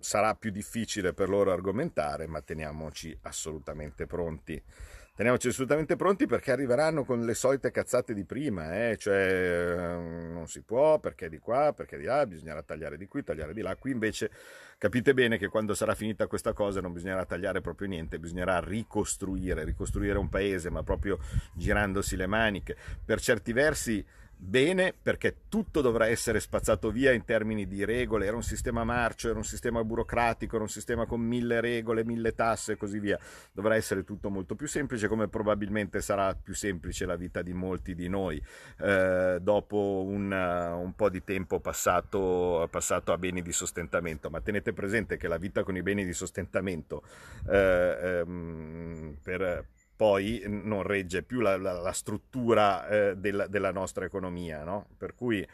sarà 0.00 0.34
più 0.34 0.50
difficile 0.50 1.12
per 1.12 1.28
loro 1.28 1.52
argomentare, 1.52 2.26
ma 2.26 2.40
teniamoci 2.40 3.16
assolutamente 3.22 4.06
pronti. 4.06 4.60
Teniamoci 5.20 5.48
assolutamente 5.48 5.96
pronti 5.96 6.24
perché 6.24 6.50
arriveranno 6.50 7.04
con 7.04 7.26
le 7.26 7.34
solite 7.34 7.70
cazzate 7.70 8.14
di 8.14 8.24
prima, 8.24 8.88
eh? 8.88 8.96
cioè 8.96 9.74
ehm, 9.76 10.32
non 10.32 10.48
si 10.48 10.62
può 10.62 10.98
perché 10.98 11.28
di 11.28 11.36
qua, 11.36 11.74
perché 11.76 11.98
di 11.98 12.04
là, 12.04 12.24
bisognerà 12.24 12.62
tagliare 12.62 12.96
di 12.96 13.06
qui, 13.06 13.22
tagliare 13.22 13.52
di 13.52 13.60
là. 13.60 13.76
Qui 13.76 13.90
invece 13.90 14.30
capite 14.78 15.12
bene 15.12 15.36
che 15.36 15.48
quando 15.48 15.74
sarà 15.74 15.94
finita 15.94 16.26
questa 16.26 16.54
cosa 16.54 16.80
non 16.80 16.94
bisognerà 16.94 17.26
tagliare 17.26 17.60
proprio 17.60 17.86
niente, 17.88 18.18
bisognerà 18.18 18.60
ricostruire, 18.60 19.62
ricostruire 19.62 20.16
un 20.16 20.30
paese, 20.30 20.70
ma 20.70 20.82
proprio 20.82 21.18
girandosi 21.52 22.16
le 22.16 22.26
maniche. 22.26 22.74
Per 23.04 23.20
certi 23.20 23.52
versi 23.52 24.02
bene 24.42 24.94
perché 25.00 25.42
tutto 25.48 25.82
dovrà 25.82 26.08
essere 26.08 26.40
spazzato 26.40 26.90
via 26.90 27.12
in 27.12 27.24
termini 27.24 27.66
di 27.66 27.84
regole, 27.84 28.26
era 28.26 28.36
un 28.36 28.42
sistema 28.42 28.84
marcio, 28.84 29.28
era 29.28 29.36
un 29.36 29.44
sistema 29.44 29.84
burocratico, 29.84 30.54
era 30.54 30.64
un 30.64 30.70
sistema 30.70 31.04
con 31.04 31.20
mille 31.20 31.60
regole, 31.60 32.04
mille 32.04 32.34
tasse 32.34 32.72
e 32.72 32.76
così 32.76 32.98
via, 32.98 33.18
dovrà 33.52 33.76
essere 33.76 34.02
tutto 34.02 34.30
molto 34.30 34.54
più 34.54 34.66
semplice 34.66 35.08
come 35.08 35.28
probabilmente 35.28 36.00
sarà 36.00 36.34
più 36.34 36.54
semplice 36.54 37.04
la 37.04 37.16
vita 37.16 37.42
di 37.42 37.52
molti 37.52 37.94
di 37.94 38.08
noi. 38.08 38.42
Eh, 38.78 39.38
dopo 39.42 40.04
un, 40.06 40.32
un, 40.32 40.94
po' 40.96 41.10
di 41.10 41.22
tempo 41.22 41.60
passato, 41.60 42.66
passato, 42.70 43.12
a 43.12 43.18
beni 43.18 43.42
di 43.42 43.52
sostentamento, 43.52 44.30
ma 44.30 44.40
tenete 44.40 44.72
presente 44.72 45.18
che 45.18 45.28
la 45.28 45.36
vita 45.36 45.62
con 45.62 45.76
i 45.76 45.82
beni 45.82 46.04
di 46.04 46.14
sostentamento 46.14 47.02
eh, 47.48 47.98
ehm, 48.00 49.16
per 49.22 49.66
poi 50.00 50.42
non 50.46 50.82
regge 50.82 51.22
più 51.22 51.40
la, 51.40 51.58
la, 51.58 51.72
la 51.72 51.92
struttura 51.92 52.88
eh, 52.88 53.16
della, 53.18 53.46
della, 53.48 53.70
nostra 53.70 54.06
economia, 54.06 54.64
no? 54.64 54.86
Per 54.96 55.14
cui 55.14 55.46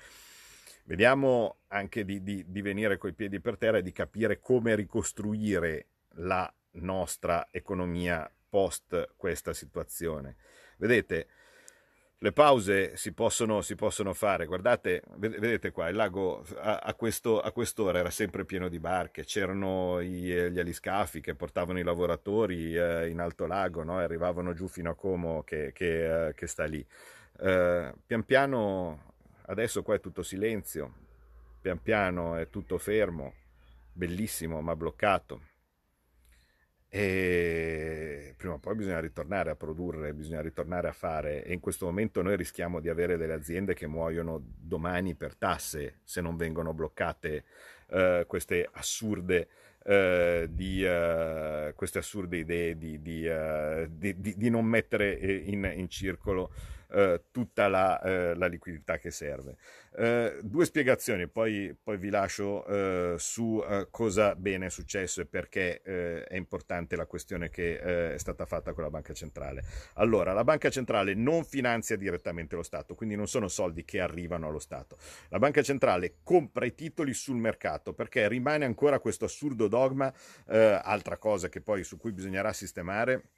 vediamo 0.84 1.62
anche 1.66 2.04
di, 2.04 2.22
di, 2.22 2.44
di 2.46 2.62
venire 2.62 2.96
coi 2.96 3.12
piedi 3.12 3.40
per 3.40 3.58
terra 3.58 3.78
e 3.78 3.82
di 3.82 3.90
capire 3.90 4.38
come 4.38 4.76
ricostruire 4.76 5.88
la 6.18 6.48
nostra 6.74 7.48
economia 7.50 8.30
post 8.48 9.14
questa 9.16 9.52
situazione. 9.52 10.36
Vedete, 10.76 11.26
le 12.18 12.32
pause 12.32 12.96
si 12.96 13.12
possono, 13.12 13.60
si 13.60 13.74
possono, 13.74 14.14
fare. 14.14 14.46
Guardate, 14.46 15.02
vedete 15.16 15.70
qua, 15.70 15.88
il 15.88 15.96
lago 15.96 16.44
a, 16.56 16.78
a, 16.78 16.94
questo, 16.94 17.40
a, 17.40 17.52
quest'ora 17.52 17.98
era 17.98 18.10
sempre 18.10 18.44
pieno 18.44 18.68
di 18.68 18.78
barche, 18.78 19.24
c'erano 19.24 20.00
i, 20.00 20.50
gli 20.50 20.58
aliscafi 20.58 21.20
che 21.20 21.34
portavano 21.34 21.78
i 21.78 21.82
lavoratori 21.82 22.74
eh, 22.74 23.08
in 23.08 23.20
alto 23.20 23.46
lago 23.46 23.82
no? 23.82 23.98
arrivavano 23.98 24.54
giù 24.54 24.66
fino 24.66 24.90
a 24.90 24.94
Como 24.94 25.42
che, 25.42 25.72
che, 25.74 26.28
eh, 26.28 26.34
che 26.34 26.46
sta 26.46 26.64
lì. 26.64 26.84
Eh, 27.38 27.92
pian 28.06 28.24
piano, 28.24 29.12
adesso 29.46 29.82
qua 29.82 29.96
è 29.96 30.00
tutto 30.00 30.22
silenzio, 30.22 30.94
pian 31.60 31.82
piano 31.82 32.36
è 32.36 32.48
tutto 32.48 32.78
fermo, 32.78 33.34
bellissimo 33.92 34.62
ma 34.62 34.74
bloccato 34.74 35.54
e 36.98 38.32
prima 38.38 38.54
o 38.54 38.58
poi 38.58 38.74
bisogna 38.74 39.00
ritornare 39.00 39.50
a 39.50 39.54
produrre, 39.54 40.14
bisogna 40.14 40.40
ritornare 40.40 40.88
a 40.88 40.92
fare. 40.92 41.44
E 41.44 41.52
in 41.52 41.60
questo 41.60 41.84
momento 41.84 42.22
noi 42.22 42.36
rischiamo 42.36 42.80
di 42.80 42.88
avere 42.88 43.18
delle 43.18 43.34
aziende 43.34 43.74
che 43.74 43.86
muoiono 43.86 44.42
domani 44.42 45.14
per 45.14 45.34
tasse 45.34 45.98
se 46.04 46.22
non 46.22 46.36
vengono 46.36 46.72
bloccate 46.72 47.44
eh, 47.88 48.24
queste 48.26 48.68
assurde 48.72 49.48
Uh, 49.86 50.48
di 50.48 50.82
uh, 50.82 51.72
queste 51.76 51.98
assurde 51.98 52.38
idee 52.38 52.76
di, 52.76 53.00
di, 53.00 53.24
uh, 53.24 53.86
di, 53.88 54.50
non 54.50 54.64
mettere 54.64 55.12
in, 55.12 55.72
in 55.76 55.88
circolo 55.88 56.50
tutta 57.30 57.68
la, 57.68 58.34
la, 58.34 58.46
liquidità 58.46 58.98
che 58.98 59.10
serve. 59.10 59.56
due 60.42 60.64
spiegazioni, 60.64 61.28
poi, 61.28 61.76
poi 61.82 61.98
vi 61.98 62.08
lascio 62.10 63.18
su 63.18 63.62
cosa 63.90 64.34
bene 64.34 64.66
è 64.66 64.70
successo 64.70 65.20
e 65.20 65.26
perché 65.26 65.82
è 65.82 66.36
importante 66.36 66.96
la 66.96 67.06
questione 67.06 67.50
che 67.50 67.78
è 68.14 68.18
stata 68.18 68.46
fatta 68.46 68.72
con 68.72 68.82
la 68.84 68.90
banca 68.90 69.12
centrale. 69.12 69.64
Allora, 69.94 70.32
la 70.32 70.44
banca 70.44 70.70
centrale 70.70 71.14
non 71.14 71.44
finanzia 71.44 71.96
direttamente 71.96 72.56
lo 72.56 72.62
Stato, 72.62 72.94
quindi 72.94 73.16
non 73.16 73.28
sono 73.28 73.48
soldi 73.48 73.84
che 73.84 74.00
arrivano 74.00 74.48
allo 74.48 74.58
Stato. 74.58 74.96
La 75.28 75.38
banca 75.38 75.62
centrale 75.62 76.16
compra 76.22 76.64
i 76.64 76.74
titoli 76.74 77.14
sul 77.14 77.36
mercato 77.36 77.92
perché 77.92 78.28
rimane 78.28 78.64
ancora 78.64 79.00
questo 79.00 79.24
assurdo 79.24 79.68
dogma, 79.68 80.12
eh, 80.48 80.80
altra 80.82 81.16
cosa 81.16 81.48
che 81.48 81.60
poi 81.60 81.84
su 81.84 81.96
cui 81.96 82.12
bisognerà 82.12 82.52
sistemare 82.52 83.30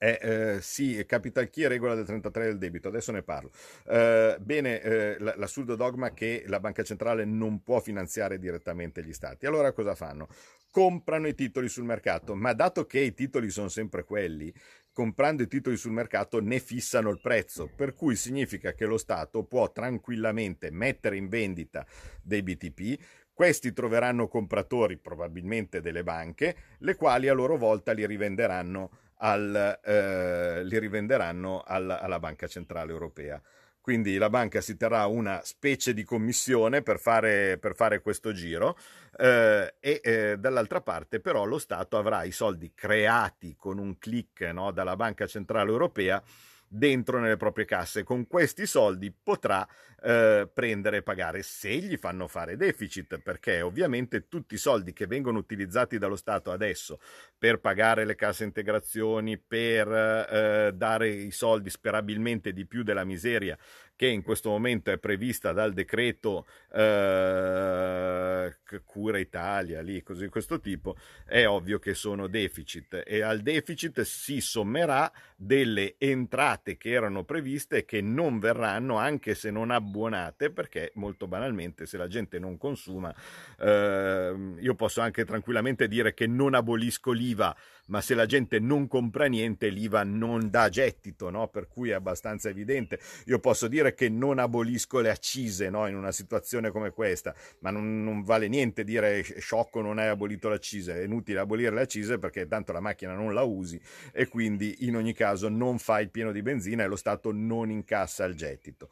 è 0.00 0.18
eh, 0.22 0.62
sì, 0.62 1.04
capital 1.06 1.50
key 1.50 1.64
è 1.64 1.68
regola 1.68 1.94
del 1.94 2.06
33 2.06 2.44
del 2.44 2.56
debito, 2.56 2.88
adesso 2.88 3.12
ne 3.12 3.22
parlo. 3.22 3.50
Eh, 3.86 4.38
bene, 4.40 4.80
eh, 4.80 5.18
l'assurdo 5.18 5.76
dogma 5.76 6.14
che 6.14 6.44
la 6.46 6.58
banca 6.58 6.82
centrale 6.82 7.26
non 7.26 7.62
può 7.62 7.80
finanziare 7.80 8.38
direttamente 8.38 9.04
gli 9.04 9.12
stati. 9.12 9.44
Allora 9.44 9.72
cosa 9.72 9.94
fanno? 9.94 10.28
Comprano 10.70 11.28
i 11.28 11.34
titoli 11.34 11.68
sul 11.68 11.84
mercato, 11.84 12.34
ma 12.34 12.54
dato 12.54 12.86
che 12.86 13.00
i 13.00 13.12
titoli 13.12 13.50
sono 13.50 13.68
sempre 13.68 14.04
quelli, 14.04 14.50
comprando 14.90 15.42
i 15.42 15.48
titoli 15.48 15.76
sul 15.76 15.92
mercato 15.92 16.40
ne 16.40 16.60
fissano 16.60 17.10
il 17.10 17.20
prezzo, 17.20 17.68
per 17.68 17.92
cui 17.92 18.16
significa 18.16 18.72
che 18.72 18.86
lo 18.86 18.96
Stato 18.96 19.44
può 19.44 19.70
tranquillamente 19.70 20.70
mettere 20.70 21.18
in 21.18 21.28
vendita 21.28 21.84
dei 22.22 22.42
BTP, 22.42 22.98
questi 23.34 23.74
troveranno 23.74 24.28
compratori, 24.28 24.96
probabilmente 24.96 25.82
delle 25.82 26.02
banche, 26.02 26.56
le 26.78 26.94
quali 26.94 27.28
a 27.28 27.34
loro 27.34 27.56
volta 27.56 27.92
li 27.92 28.06
rivenderanno, 28.06 28.90
al, 29.20 29.80
eh, 29.82 30.64
li 30.64 30.78
rivenderanno 30.78 31.62
al, 31.66 31.90
alla 31.90 32.18
Banca 32.18 32.46
Centrale 32.46 32.92
Europea. 32.92 33.40
Quindi 33.80 34.18
la 34.18 34.28
banca 34.28 34.60
si 34.60 34.76
terrà 34.76 35.06
una 35.06 35.40
specie 35.42 35.94
di 35.94 36.04
commissione 36.04 36.82
per 36.82 36.98
fare, 36.98 37.56
per 37.58 37.74
fare 37.74 38.02
questo 38.02 38.32
giro 38.32 38.76
eh, 39.16 39.74
e 39.80 40.00
eh, 40.04 40.36
dall'altra 40.38 40.82
parte 40.82 41.18
però 41.18 41.44
lo 41.44 41.58
Stato 41.58 41.96
avrà 41.96 42.24
i 42.24 42.30
soldi 42.30 42.72
creati 42.74 43.56
con 43.56 43.78
un 43.78 43.98
click 43.98 44.42
no, 44.52 44.70
dalla 44.70 44.96
Banca 44.96 45.26
Centrale 45.26 45.70
Europea 45.70 46.22
dentro 46.72 47.18
nelle 47.18 47.36
proprie 47.36 47.64
casse. 47.64 48.04
Con 48.04 48.28
questi 48.28 48.64
soldi 48.64 49.12
potrà 49.12 49.66
eh, 50.02 50.48
prendere 50.52 50.98
e 50.98 51.02
pagare 51.02 51.42
se 51.42 51.70
gli 51.78 51.96
fanno 51.96 52.28
fare 52.28 52.56
deficit, 52.56 53.18
perché 53.18 53.60
ovviamente 53.60 54.28
tutti 54.28 54.54
i 54.54 54.58
soldi 54.58 54.92
che 54.92 55.06
vengono 55.06 55.38
utilizzati 55.38 55.98
dallo 55.98 56.14
Stato 56.14 56.52
adesso 56.52 57.00
per 57.36 57.58
pagare 57.58 58.04
le 58.04 58.14
casse 58.14 58.44
integrazioni, 58.44 59.36
per 59.36 59.88
eh, 59.90 60.72
dare 60.74 61.08
i 61.08 61.32
soldi 61.32 61.70
sperabilmente 61.70 62.52
di 62.52 62.66
più 62.66 62.84
della 62.84 63.04
miseria 63.04 63.58
che 64.00 64.06
in 64.06 64.22
questo 64.22 64.48
momento 64.48 64.90
è 64.90 64.96
prevista 64.96 65.52
dal 65.52 65.74
decreto 65.74 66.46
eh, 66.72 68.56
Cura 68.86 69.18
Italia, 69.18 69.82
lì, 69.82 70.02
così 70.02 70.22
di 70.22 70.30
questo 70.30 70.58
tipo, 70.58 70.96
è 71.26 71.46
ovvio 71.46 71.78
che 71.78 71.92
sono 71.92 72.26
deficit. 72.26 73.02
E 73.04 73.20
al 73.20 73.40
deficit 73.40 74.00
si 74.00 74.40
sommerà 74.40 75.12
delle 75.36 75.96
entrate 75.98 76.78
che 76.78 76.92
erano 76.92 77.24
previste 77.24 77.76
e 77.76 77.84
che 77.84 78.00
non 78.00 78.38
verranno 78.38 78.96
anche 78.96 79.34
se 79.34 79.50
non 79.50 79.70
abbonate 79.70 80.50
perché 80.50 80.92
molto 80.94 81.26
banalmente 81.26 81.86
se 81.86 81.96
la 81.96 82.08
gente 82.08 82.38
non 82.38 82.58
consuma 82.58 83.14
eh, 83.58 84.34
io 84.58 84.74
posso 84.74 85.00
anche 85.00 85.24
tranquillamente 85.24 85.88
dire 85.88 86.12
che 86.12 86.26
non 86.26 86.52
abolisco 86.52 87.12
l'IVA 87.12 87.56
ma 87.90 88.00
se 88.00 88.14
la 88.14 88.26
gente 88.26 88.58
non 88.58 88.86
compra 88.86 89.26
niente 89.26 89.68
l'IVA 89.68 90.02
non 90.04 90.48
dà 90.48 90.68
gettito, 90.68 91.28
no? 91.30 91.48
per 91.48 91.68
cui 91.68 91.90
è 91.90 91.94
abbastanza 91.94 92.48
evidente. 92.48 92.98
Io 93.26 93.38
posso 93.38 93.68
dire 93.68 93.94
che 93.94 94.08
non 94.08 94.38
abolisco 94.38 95.00
le 95.00 95.10
accise 95.10 95.68
no? 95.70 95.86
in 95.86 95.96
una 95.96 96.12
situazione 96.12 96.70
come 96.70 96.90
questa, 96.90 97.34
ma 97.60 97.70
non, 97.70 98.02
non 98.02 98.22
vale 98.22 98.48
niente 98.48 98.84
dire 98.84 99.22
sciocco 99.22 99.80
non 99.80 99.98
hai 99.98 100.08
abolito 100.08 100.48
l'accise, 100.48 100.94
è 100.94 101.04
inutile 101.04 101.40
abolire 101.40 101.74
le 101.74 101.82
accise 101.82 102.18
perché 102.18 102.46
tanto 102.46 102.72
la 102.72 102.80
macchina 102.80 103.12
non 103.14 103.34
la 103.34 103.42
usi 103.42 103.80
e 104.12 104.28
quindi 104.28 104.86
in 104.86 104.96
ogni 104.96 105.12
caso 105.12 105.48
non 105.48 105.78
fai 105.78 106.04
il 106.04 106.10
pieno 106.10 106.32
di 106.32 106.42
benzina 106.42 106.84
e 106.84 106.86
lo 106.86 106.96
Stato 106.96 107.32
non 107.32 107.70
incassa 107.70 108.24
il 108.24 108.34
gettito. 108.34 108.88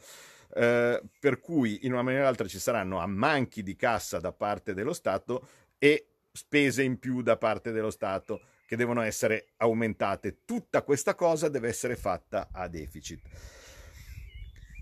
Eh, 0.54 1.02
per 1.20 1.40
cui 1.40 1.80
in 1.82 1.92
una 1.92 2.02
maniera 2.02 2.24
o 2.24 2.26
l'altra 2.26 2.48
ci 2.48 2.58
saranno 2.58 2.98
ammanchi 2.98 3.62
di 3.62 3.76
cassa 3.76 4.18
da 4.18 4.32
parte 4.32 4.74
dello 4.74 4.92
Stato 4.92 5.46
e 5.78 6.06
spese 6.32 6.82
in 6.82 6.98
più 6.98 7.22
da 7.22 7.36
parte 7.36 7.70
dello 7.70 7.90
Stato 7.90 8.40
che 8.68 8.76
devono 8.76 9.00
essere 9.00 9.54
aumentate. 9.56 10.44
Tutta 10.44 10.82
questa 10.82 11.14
cosa 11.14 11.48
deve 11.48 11.68
essere 11.68 11.96
fatta 11.96 12.50
a 12.52 12.68
deficit. 12.68 13.22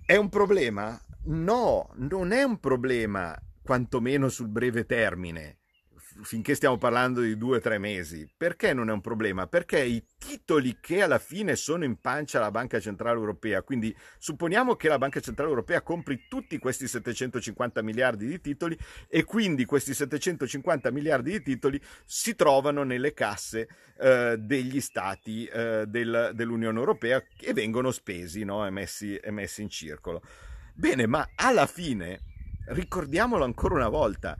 È 0.05 0.17
un 0.17 0.29
problema? 0.29 1.01
No, 1.27 1.91
non 1.95 2.33
è 2.33 2.43
un 2.43 2.59
problema, 2.59 3.41
quantomeno 3.63 4.29
sul 4.29 4.49
breve 4.49 4.87
termine. 4.87 5.59
Finché 6.23 6.55
stiamo 6.55 6.79
parlando 6.79 7.21
di 7.21 7.37
due 7.37 7.59
o 7.59 7.61
tre 7.61 7.79
mesi. 7.79 8.29
Perché 8.37 8.73
non 8.73 8.89
è 8.89 8.93
un 8.93 9.01
problema? 9.01 9.47
Perché 9.47 9.83
i 9.83 10.05
titoli 10.19 10.79
che 10.81 11.03
alla 11.03 11.19
fine 11.19 11.57
sono 11.57 11.85
in 11.85 12.01
pancia 12.01 12.39
alla 12.39 12.51
Banca 12.51 12.81
Centrale 12.81 13.19
Europea, 13.19 13.63
quindi 13.63 13.95
supponiamo 14.19 14.77
che 14.77 14.89
la 14.89 14.99
Banca 14.99 15.21
Centrale 15.21 15.51
Europea 15.51 15.83
compri 15.83 16.27
tutti 16.29 16.59
questi 16.59 16.87
750 16.87 17.83
miliardi 17.83 18.27
di 18.27 18.41
titoli 18.41 18.77
e 19.09 19.25
quindi 19.25 19.65
questi 19.65 19.95
750 19.95 20.91
miliardi 20.91 21.33
di 21.33 21.43
titoli 21.43 21.81
si 22.05 22.35
trovano 22.35 22.83
nelle 22.83 23.13
casse 23.13 23.69
eh, 23.99 24.37
degli 24.39 24.81
stati 24.81 25.47
eh, 25.47 25.85
del, 25.87 26.33
dell'Unione 26.35 26.79
Europea 26.79 27.23
e 27.41 27.53
vengono 27.53 27.91
spesi 27.91 28.45
no? 28.45 28.67
e, 28.67 28.71
messi, 28.71 29.19
messi 29.31 29.63
in 29.63 29.69
circolo. 29.69 30.23
Bene, 30.75 31.07
ma 31.07 31.27
alla 31.37 31.67
fine, 31.67 32.21
ricordiamolo 32.67 33.45
ancora 33.45 33.75
una 33.75 33.89
volta, 33.89 34.37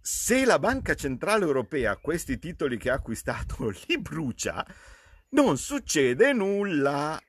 se 0.00 0.44
la 0.44 0.58
Banca 0.58 0.94
Centrale 0.94 1.44
Europea 1.44 1.96
questi 1.96 2.38
titoli 2.38 2.78
che 2.78 2.90
ha 2.90 2.94
acquistato 2.94 3.70
li 3.86 3.98
brucia, 3.98 4.64
non 5.30 5.58
succede 5.58 6.32
nulla. 6.32 7.20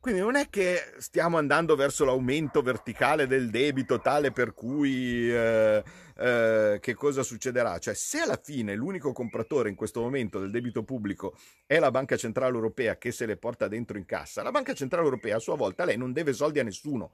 Quindi 0.00 0.20
non 0.20 0.36
è 0.36 0.50
che 0.50 0.92
stiamo 0.98 1.38
andando 1.38 1.76
verso 1.76 2.04
l'aumento 2.04 2.60
verticale 2.60 3.26
del 3.26 3.48
debito 3.48 4.00
tale 4.00 4.32
per 4.32 4.52
cui 4.52 5.32
eh, 5.32 5.82
eh, 6.16 6.78
che 6.78 6.94
cosa 6.94 7.22
succederà? 7.22 7.78
Cioè 7.78 7.94
se 7.94 8.18
alla 8.18 8.38
fine 8.42 8.74
l'unico 8.74 9.12
compratore 9.12 9.70
in 9.70 9.74
questo 9.74 10.02
momento 10.02 10.38
del 10.38 10.50
debito 10.50 10.82
pubblico 10.82 11.38
è 11.64 11.78
la 11.78 11.90
Banca 11.90 12.18
Centrale 12.18 12.52
Europea 12.52 12.98
che 12.98 13.12
se 13.12 13.24
le 13.24 13.38
porta 13.38 13.66
dentro 13.66 13.96
in 13.96 14.04
cassa, 14.04 14.42
la 14.42 14.50
Banca 14.50 14.74
Centrale 14.74 15.04
Europea 15.04 15.36
a 15.36 15.40
sua 15.40 15.56
volta 15.56 15.86
lei 15.86 15.96
non 15.96 16.12
deve 16.12 16.34
soldi 16.34 16.58
a 16.58 16.64
nessuno 16.64 17.12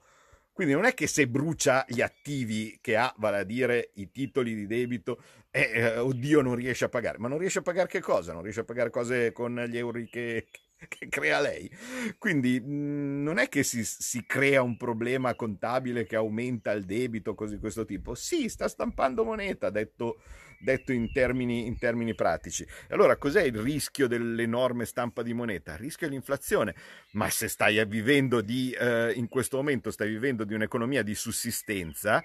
quindi 0.52 0.74
non 0.74 0.84
è 0.84 0.94
che 0.94 1.06
se 1.06 1.26
brucia 1.26 1.84
gli 1.88 2.00
attivi 2.00 2.78
che 2.80 2.96
ha, 2.96 3.12
vale 3.18 3.38
a 3.38 3.44
dire 3.44 3.92
i 3.94 4.10
titoli 4.10 4.54
di 4.54 4.66
debito, 4.66 5.22
eh, 5.50 5.70
eh, 5.72 5.98
oddio 5.98 6.42
non 6.42 6.54
riesce 6.54 6.84
a 6.84 6.88
pagare. 6.88 7.18
Ma 7.18 7.28
non 7.28 7.38
riesce 7.38 7.60
a 7.60 7.62
pagare 7.62 7.88
che 7.88 8.00
cosa? 8.00 8.32
Non 8.32 8.42
riesce 8.42 8.60
a 8.60 8.64
pagare 8.64 8.90
cose 8.90 9.32
con 9.32 9.54
gli 9.68 9.78
euro 9.78 10.02
che, 10.10 10.48
che 10.88 11.08
crea 11.08 11.40
lei. 11.40 11.70
Quindi 12.18 12.60
mh, 12.60 12.72
mm, 12.72 13.22
non 13.22 13.38
è 13.38 13.48
che 13.48 13.62
si, 13.62 13.84
si, 13.84 14.24
crea 14.26 14.62
un 14.62 14.76
problema 14.76 15.34
contabile 15.34 16.04
che 16.04 16.16
aumenta 16.16 16.72
il 16.72 16.84
debito, 16.84 17.34
così 17.34 17.54
di 17.54 17.60
questo 17.60 17.84
tipo. 17.84 18.14
Sì, 18.14 18.48
sta 18.48 18.68
stampando 18.68 19.24
moneta, 19.24 19.70
detto 19.70 20.20
detto 20.61 20.92
in 20.92 21.11
termini, 21.11 21.66
in 21.66 21.79
termini 21.79 22.14
pratici. 22.14 22.66
Allora, 22.88 23.16
cos'è 23.16 23.42
il 23.42 23.59
rischio 23.59 24.07
dell'enorme 24.07 24.85
stampa 24.85 25.23
di 25.23 25.33
moneta? 25.33 25.73
Il 25.73 25.79
rischio 25.79 26.07
è 26.07 26.11
l'inflazione, 26.11 26.75
ma 27.12 27.29
se 27.31 27.49
stai 27.49 27.85
vivendo 27.87 28.40
di, 28.40 28.70
eh, 28.79 29.12
in 29.14 29.29
questo 29.29 29.57
momento 29.57 29.90
stai 29.90 30.11
vivendo 30.11 30.44
di 30.44 30.55
un'economia 30.55 31.03
di 31.03 31.14
sussistenza, 31.14 32.23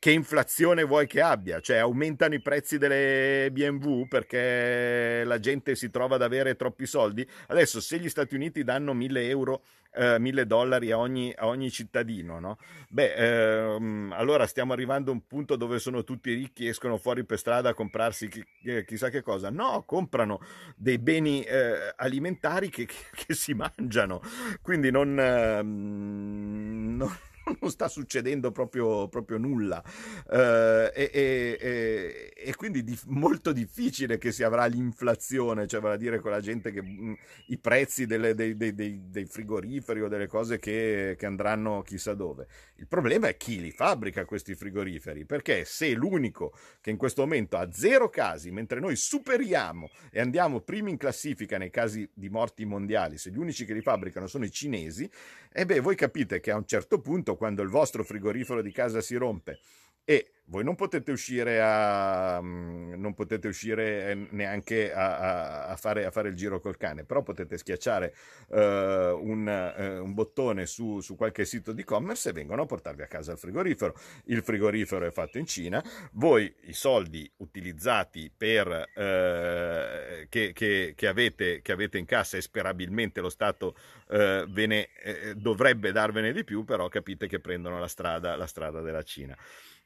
che 0.00 0.12
inflazione 0.12 0.84
vuoi 0.84 1.06
che 1.06 1.20
abbia? 1.20 1.60
Cioè 1.60 1.78
aumentano 1.78 2.34
i 2.34 2.40
prezzi 2.40 2.78
delle 2.78 3.50
BMW 3.50 4.06
perché 4.06 5.22
la 5.24 5.40
gente 5.40 5.74
si 5.74 5.90
trova 5.90 6.14
ad 6.14 6.22
avere 6.22 6.54
troppi 6.54 6.86
soldi? 6.86 7.28
Adesso 7.48 7.80
se 7.80 7.98
gli 7.98 8.08
Stati 8.08 8.36
Uniti 8.36 8.62
danno 8.62 8.94
1000 8.94 9.28
euro, 9.28 9.62
eh, 9.92 10.18
1000 10.20 10.46
dollari 10.46 10.92
a 10.92 10.98
ogni, 10.98 11.32
a 11.36 11.46
ogni 11.46 11.70
cittadino, 11.70 12.38
no? 12.38 12.58
Beh, 12.88 13.14
ehm, 13.14 14.14
allora 14.16 14.46
stiamo 14.46 14.72
arrivando 14.72 15.10
a 15.10 15.14
un 15.14 15.26
punto 15.26 15.56
dove 15.56 15.80
sono 15.80 16.04
tutti 16.04 16.32
ricchi 16.32 16.68
escono 16.68 16.96
fuori 16.96 17.24
per 17.24 17.38
strada 17.38 17.70
a 17.70 17.74
comprarsi 17.74 18.28
chi, 18.28 18.44
chissà 18.86 19.10
che 19.10 19.22
cosa. 19.22 19.50
No, 19.50 19.82
comprano 19.84 20.40
dei 20.76 20.98
beni 20.98 21.42
eh, 21.42 21.92
alimentari 21.96 22.68
che, 22.70 22.86
che, 22.86 22.94
che, 23.26 23.34
si 23.34 23.52
mangiano. 23.52 24.20
Quindi 24.62 24.92
non... 24.92 25.18
Ehm, 25.18 26.96
non 26.96 27.18
non 27.60 27.70
sta 27.70 27.88
succedendo 27.88 28.50
proprio, 28.50 29.08
proprio 29.08 29.38
nulla 29.38 29.82
eh, 30.30 30.92
e, 30.94 31.10
e, 31.12 32.32
e, 32.34 32.54
quindi 32.54 32.82
di, 32.84 32.98
molto 33.06 33.52
difficile 33.52 34.18
che 34.18 34.32
si 34.32 34.42
avrà 34.42 34.66
l'inflazione, 34.66 35.66
cioè 35.66 35.80
vale 35.80 35.94
a 35.94 35.98
dire 35.98 36.18
con 36.18 36.30
la 36.30 36.40
gente 36.40 36.70
che 36.72 36.82
mh, 36.82 37.08
mm, 37.08 37.12
i 37.46 37.58
prezzi 37.58 38.06
delle, 38.06 38.34
dei, 38.34 38.56
dei, 38.56 38.74
dei, 38.74 39.02
dei, 39.08 39.26
frigoriferi 39.26 40.02
o 40.02 40.08
delle 40.08 40.26
cose 40.26 40.58
che, 40.58 41.16
che, 41.18 41.26
andranno 41.26 41.82
chissà 41.82 42.14
dove. 42.14 42.46
Il 42.76 42.88
problema 42.88 43.28
è 43.28 43.36
chi 43.36 43.60
li 43.60 43.70
fabbrica 43.70 44.24
questi 44.24 44.54
frigoriferi, 44.54 45.24
perché 45.24 45.64
se 45.64 45.92
l'unico 45.92 46.52
che 46.80 46.90
in 46.90 46.96
questo 46.96 47.22
momento 47.22 47.56
ha 47.56 47.70
zero 47.72 48.08
casi, 48.08 48.50
mentre 48.50 48.80
noi 48.80 48.96
superiamo 48.96 49.90
e 50.10 50.20
andiamo 50.20 50.60
primi 50.60 50.90
in 50.90 50.96
classifica 50.96 51.58
nei 51.58 51.70
casi 51.70 52.08
di 52.12 52.28
morti 52.28 52.64
mondiali, 52.64 53.18
se 53.18 53.30
gli 53.30 53.38
unici 53.38 53.64
che 53.64 53.74
li 53.74 53.82
fabbricano 53.82 54.26
sono 54.26 54.44
i 54.44 54.50
cinesi, 54.50 55.08
e 55.50 55.64
beh, 55.64 55.80
voi 55.80 55.96
capite 55.96 56.40
che 56.40 56.50
a 56.50 56.56
un 56.56 56.66
certo 56.66 57.00
punto, 57.00 57.36
quando 57.38 57.62
il 57.62 57.70
vostro 57.70 58.04
frigorifero 58.04 58.60
di 58.60 58.72
casa 58.72 59.00
si 59.00 59.16
rompe. 59.16 59.60
E 60.04 60.32
voi 60.48 60.64
non 60.64 60.74
potete 60.74 61.10
uscire, 61.10 61.60
a, 61.62 62.40
mm, 62.40 62.94
non 62.94 63.14
potete 63.14 63.48
uscire 63.48 64.10
eh, 64.10 64.26
neanche 64.30 64.92
a, 64.92 65.66
a, 65.66 65.76
fare, 65.76 66.06
a, 66.06 66.10
fare, 66.10 66.28
il 66.28 66.36
giro 66.36 66.60
col 66.60 66.76
cane, 66.76 67.04
però 67.04 67.22
potete 67.22 67.58
schiacciare 67.58 68.14
uh, 68.48 68.56
un, 68.56 69.46
uh, 69.46 70.02
un, 70.02 70.14
bottone 70.14 70.66
su, 70.66 71.00
su, 71.00 71.16
qualche 71.16 71.44
sito 71.44 71.72
di 71.72 71.82
e-commerce 71.82 72.30
e 72.30 72.32
vengono 72.32 72.62
a 72.62 72.66
portarvi 72.66 73.02
a 73.02 73.06
casa 73.06 73.32
il 73.32 73.38
frigorifero. 73.38 73.94
Il 74.24 74.42
frigorifero 74.42 75.06
è 75.06 75.10
fatto 75.10 75.38
in 75.38 75.46
Cina, 75.46 75.84
voi 76.12 76.52
i 76.62 76.72
soldi 76.72 77.30
utilizzati 77.36 78.32
per, 78.34 78.68
uh, 78.68 80.26
che, 80.28 80.52
che, 80.54 80.94
che, 80.96 81.06
avete, 81.06 81.60
che, 81.60 81.72
avete, 81.72 81.98
in 81.98 82.06
cassa 82.06 82.36
e 82.36 82.40
sperabilmente 82.40 83.20
lo 83.20 83.28
Stato 83.28 83.76
ve 84.08 84.66
ne, 84.66 84.88
dovrebbe 85.36 85.92
darvene 85.92 86.32
di 86.32 86.42
più, 86.42 86.64
però 86.64 86.88
capite 86.88 87.26
che 87.26 87.40
prendono 87.40 87.78
la 87.78 87.88
strada, 87.88 88.36
la 88.36 88.46
strada 88.46 88.80
della 88.80 89.02
Cina. 89.02 89.36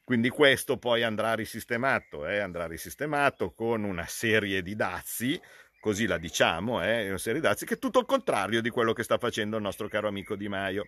Quindi 0.03 0.27
questo 0.29 0.77
poi 0.77 1.01
andrà 1.01 1.33
risistemato, 1.33 2.27
eh? 2.27 2.39
andrà 2.39 2.67
risistemato 2.67 3.53
con 3.53 3.83
una 3.83 4.05
serie 4.05 4.61
di 4.61 4.75
dazi, 4.75 5.39
così 5.79 6.07
la 6.07 6.17
diciamo, 6.17 6.83
eh? 6.83 7.07
una 7.07 7.17
serie 7.17 7.39
di 7.39 7.47
dazi 7.47 7.65
che 7.65 7.75
è 7.75 7.79
tutto 7.79 7.99
il 7.99 8.05
contrario 8.05 8.61
di 8.61 8.69
quello 8.69 8.91
che 8.91 9.03
sta 9.03 9.17
facendo 9.17 9.55
il 9.55 9.63
nostro 9.63 9.87
caro 9.87 10.09
amico 10.09 10.35
Di 10.35 10.49
Maio. 10.49 10.83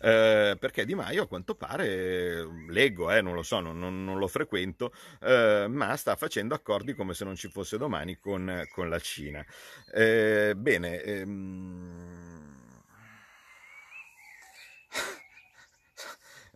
Eh, 0.00 0.56
perché 0.58 0.86
Di 0.86 0.94
Maio 0.94 1.24
a 1.24 1.28
quanto 1.28 1.54
pare, 1.54 2.46
leggo, 2.68 3.10
eh, 3.10 3.20
non 3.20 3.34
lo 3.34 3.42
so, 3.42 3.60
non, 3.60 3.78
non, 3.78 4.04
non 4.04 4.18
lo 4.18 4.26
frequento, 4.26 4.92
eh, 5.20 5.66
ma 5.68 5.96
sta 5.96 6.16
facendo 6.16 6.54
accordi 6.54 6.94
come 6.94 7.12
se 7.12 7.24
non 7.24 7.34
ci 7.34 7.48
fosse 7.48 7.76
domani 7.76 8.16
con, 8.16 8.64
con 8.72 8.88
la 8.88 8.98
Cina. 8.98 9.44
Eh, 9.92 10.54
bene, 10.56 11.02
ehm 11.02 12.45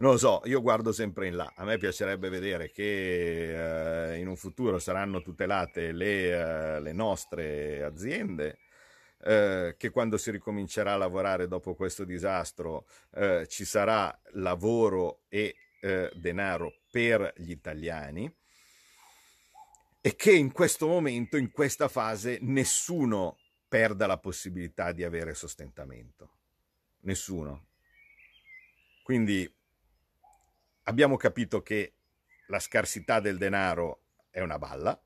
non 0.00 0.12
lo 0.12 0.16
so, 0.16 0.40
io 0.44 0.62
guardo 0.62 0.92
sempre 0.92 1.26
in 1.26 1.36
là. 1.36 1.52
A 1.56 1.64
me 1.64 1.76
piacerebbe 1.76 2.30
vedere 2.30 2.70
che 2.70 4.12
eh, 4.12 4.18
in 4.18 4.28
un 4.28 4.36
futuro 4.36 4.78
saranno 4.78 5.20
tutelate 5.20 5.92
le, 5.92 6.76
eh, 6.76 6.80
le 6.80 6.92
nostre 6.92 7.82
aziende, 7.82 8.58
eh, 9.22 9.74
che 9.76 9.90
quando 9.90 10.16
si 10.16 10.30
ricomincerà 10.30 10.94
a 10.94 10.96
lavorare 10.96 11.46
dopo 11.46 11.74
questo 11.74 12.04
disastro 12.04 12.86
eh, 13.14 13.46
ci 13.46 13.66
sarà 13.66 14.18
lavoro 14.32 15.24
e 15.28 15.54
eh, 15.82 16.10
denaro 16.14 16.80
per 16.90 17.34
gli 17.36 17.50
italiani 17.50 18.34
e 20.00 20.16
che 20.16 20.32
in 20.32 20.50
questo 20.50 20.86
momento, 20.86 21.36
in 21.36 21.50
questa 21.50 21.88
fase, 21.88 22.38
nessuno 22.40 23.36
perda 23.68 24.06
la 24.06 24.18
possibilità 24.18 24.92
di 24.92 25.04
avere 25.04 25.34
sostentamento. 25.34 26.38
Nessuno. 27.00 27.66
Quindi 29.02 29.50
abbiamo 30.84 31.16
capito 31.16 31.62
che 31.62 31.94
la 32.46 32.58
scarsità 32.58 33.20
del 33.20 33.38
denaro 33.38 34.02
è 34.30 34.40
una 34.40 34.58
balla, 34.58 35.00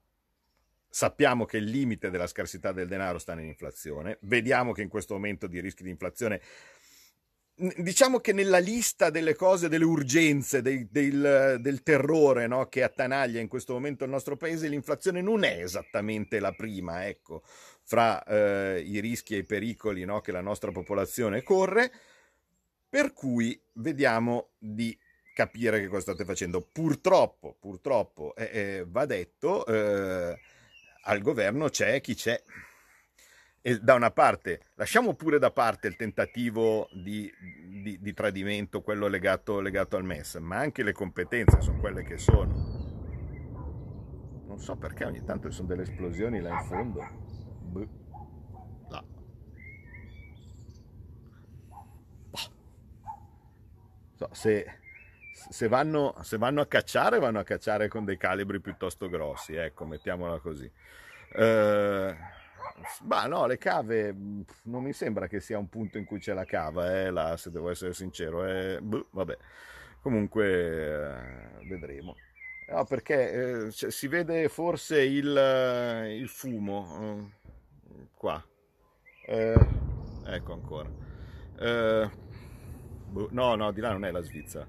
sappiamo 0.89 1.45
che 1.45 1.57
il 1.57 1.65
limite 1.65 2.11
della 2.11 2.27
scarsità 2.27 2.73
del 2.73 2.89
denaro 2.89 3.19
sta 3.19 3.35
nell'inflazione, 3.35 4.19
vediamo 4.23 4.73
che 4.73 4.83
in 4.83 4.89
questo 4.89 5.15
momento 5.15 5.47
di 5.47 5.61
rischi 5.61 5.83
di 5.83 5.91
inflazione 5.91 6.41
diciamo 7.57 8.19
che 8.19 8.33
nella 8.33 8.59
lista 8.59 9.11
delle 9.11 9.35
cose, 9.35 9.69
delle 9.69 9.85
urgenze, 9.85 10.61
dei, 10.61 10.89
del, 10.91 11.59
del, 11.61 11.83
terrore 11.83 12.47
no, 12.47 12.67
che 12.67 12.83
attanaglia 12.83 13.41
in 13.41 13.49
questo 13.49 13.75
momento 13.75 14.05
il 14.05 14.11
nostro 14.11 14.37
paese, 14.37 14.67
l'inflazione 14.67 15.21
non 15.21 15.45
è 15.45 15.63
esattamente 15.63 16.41
la 16.41 16.53
prima, 16.53 17.07
ecco, 17.07 17.43
fra 17.83 18.23
eh, 18.25 18.83
i 18.85 18.99
rischi 18.99 19.35
e 19.35 19.39
i 19.39 19.45
pericoli 19.45 20.05
no, 20.05 20.21
che 20.21 20.33
la 20.33 20.41
nostra 20.41 20.73
popolazione 20.73 21.43
corre, 21.43 21.93
per 22.89 23.13
cui 23.13 23.61
vediamo 23.75 24.51
di 24.59 24.97
capire 25.35 25.81
che 25.81 25.89
cosa 25.89 26.01
state 26.01 26.25
facendo. 26.25 26.63
Purtroppo, 26.63 27.55
purtroppo, 27.61 28.35
eh, 28.35 28.51
eh, 28.53 28.87
va 28.89 29.05
detto, 29.05 29.67
eh, 29.67 30.39
al 31.03 31.21
governo 31.21 31.69
c'è 31.69 32.01
chi 32.01 32.15
c'è. 32.15 32.43
E 33.61 33.79
da 33.79 33.95
una 33.95 34.11
parte, 34.11 34.67
lasciamo 34.75 35.15
pure 35.15 35.39
da 35.39 35.51
parte 35.51 35.89
il 35.89 35.97
tentativo 35.97 36.89
di, 36.93 37.31
di, 37.83 37.99
di 38.01 38.15
tradimento, 38.15 38.83
quello 38.83 39.07
legato, 39.09 39.61
legato, 39.61 39.97
al 39.97 40.05
MES, 40.05 40.37
ma 40.37 40.59
anche 40.59 40.83
le 40.83 40.93
competenze 40.93 41.61
sono 41.61 41.81
quelle 41.81 42.03
che 42.05 42.19
sono. 42.19 42.53
Non 44.47 44.59
so 44.59 44.77
perché 44.77 45.05
ogni 45.05 45.25
tanto 45.25 45.49
ci 45.49 45.57
sono 45.57 45.69
delle 45.69 45.83
esplosioni 45.83 46.41
là 46.41 46.51
in 46.51 46.65
fondo. 46.67 47.23
So, 54.17 54.29
se 54.33 54.65
se 55.35 55.67
vanno, 55.67 56.15
se 56.23 56.39
vanno, 56.39 56.61
a 56.61 56.67
cacciare, 56.67 57.19
vanno 57.19 57.41
a 57.41 57.43
cacciare 57.43 57.89
con 57.89 58.05
dei 58.05 58.17
calibri 58.17 58.61
piuttosto 58.61 59.09
grossi, 59.09 59.55
ecco, 59.55 59.85
mettiamola 59.85 60.39
così. 60.39 60.71
Eh, 61.37 62.17
ma 63.03 63.27
no, 63.27 63.47
le 63.47 63.59
cave 63.59 64.15
non 64.63 64.83
mi 64.83 64.93
sembra 64.93 65.27
che 65.27 65.41
sia 65.41 65.59
un 65.59 65.69
punto 65.69 65.99
in 65.99 66.05
cui 66.05 66.21
c'è 66.21 66.33
la 66.33 66.45
cava, 66.45 67.01
eh, 67.01 67.11
là, 67.11 67.37
se 67.37 67.51
devo 67.51 67.71
essere 67.71 67.93
sincero. 67.93 68.47
Eh, 68.47 68.79
boh, 68.81 69.09
vabbè, 69.11 69.37
comunque 70.01 70.47
eh, 70.47 71.67
vedremo. 71.69 72.15
No, 72.69 72.85
perché 72.85 73.67
eh, 73.67 73.71
cioè, 73.73 73.91
si 73.91 74.07
vede 74.07 74.49
forse 74.49 75.03
il, 75.03 75.37
eh, 75.37 76.17
il 76.17 76.29
fumo 76.29 77.33
eh, 77.91 78.07
qua. 78.15 78.43
ecco 79.27 80.53
ancora. 80.53 80.91
Boh, 83.07 83.29
no, 83.31 83.55
no, 83.55 83.73
di 83.73 83.81
là 83.81 83.93
non 83.93 84.05
è 84.05 84.11
la 84.11 84.23
Svizzera. 84.23 84.67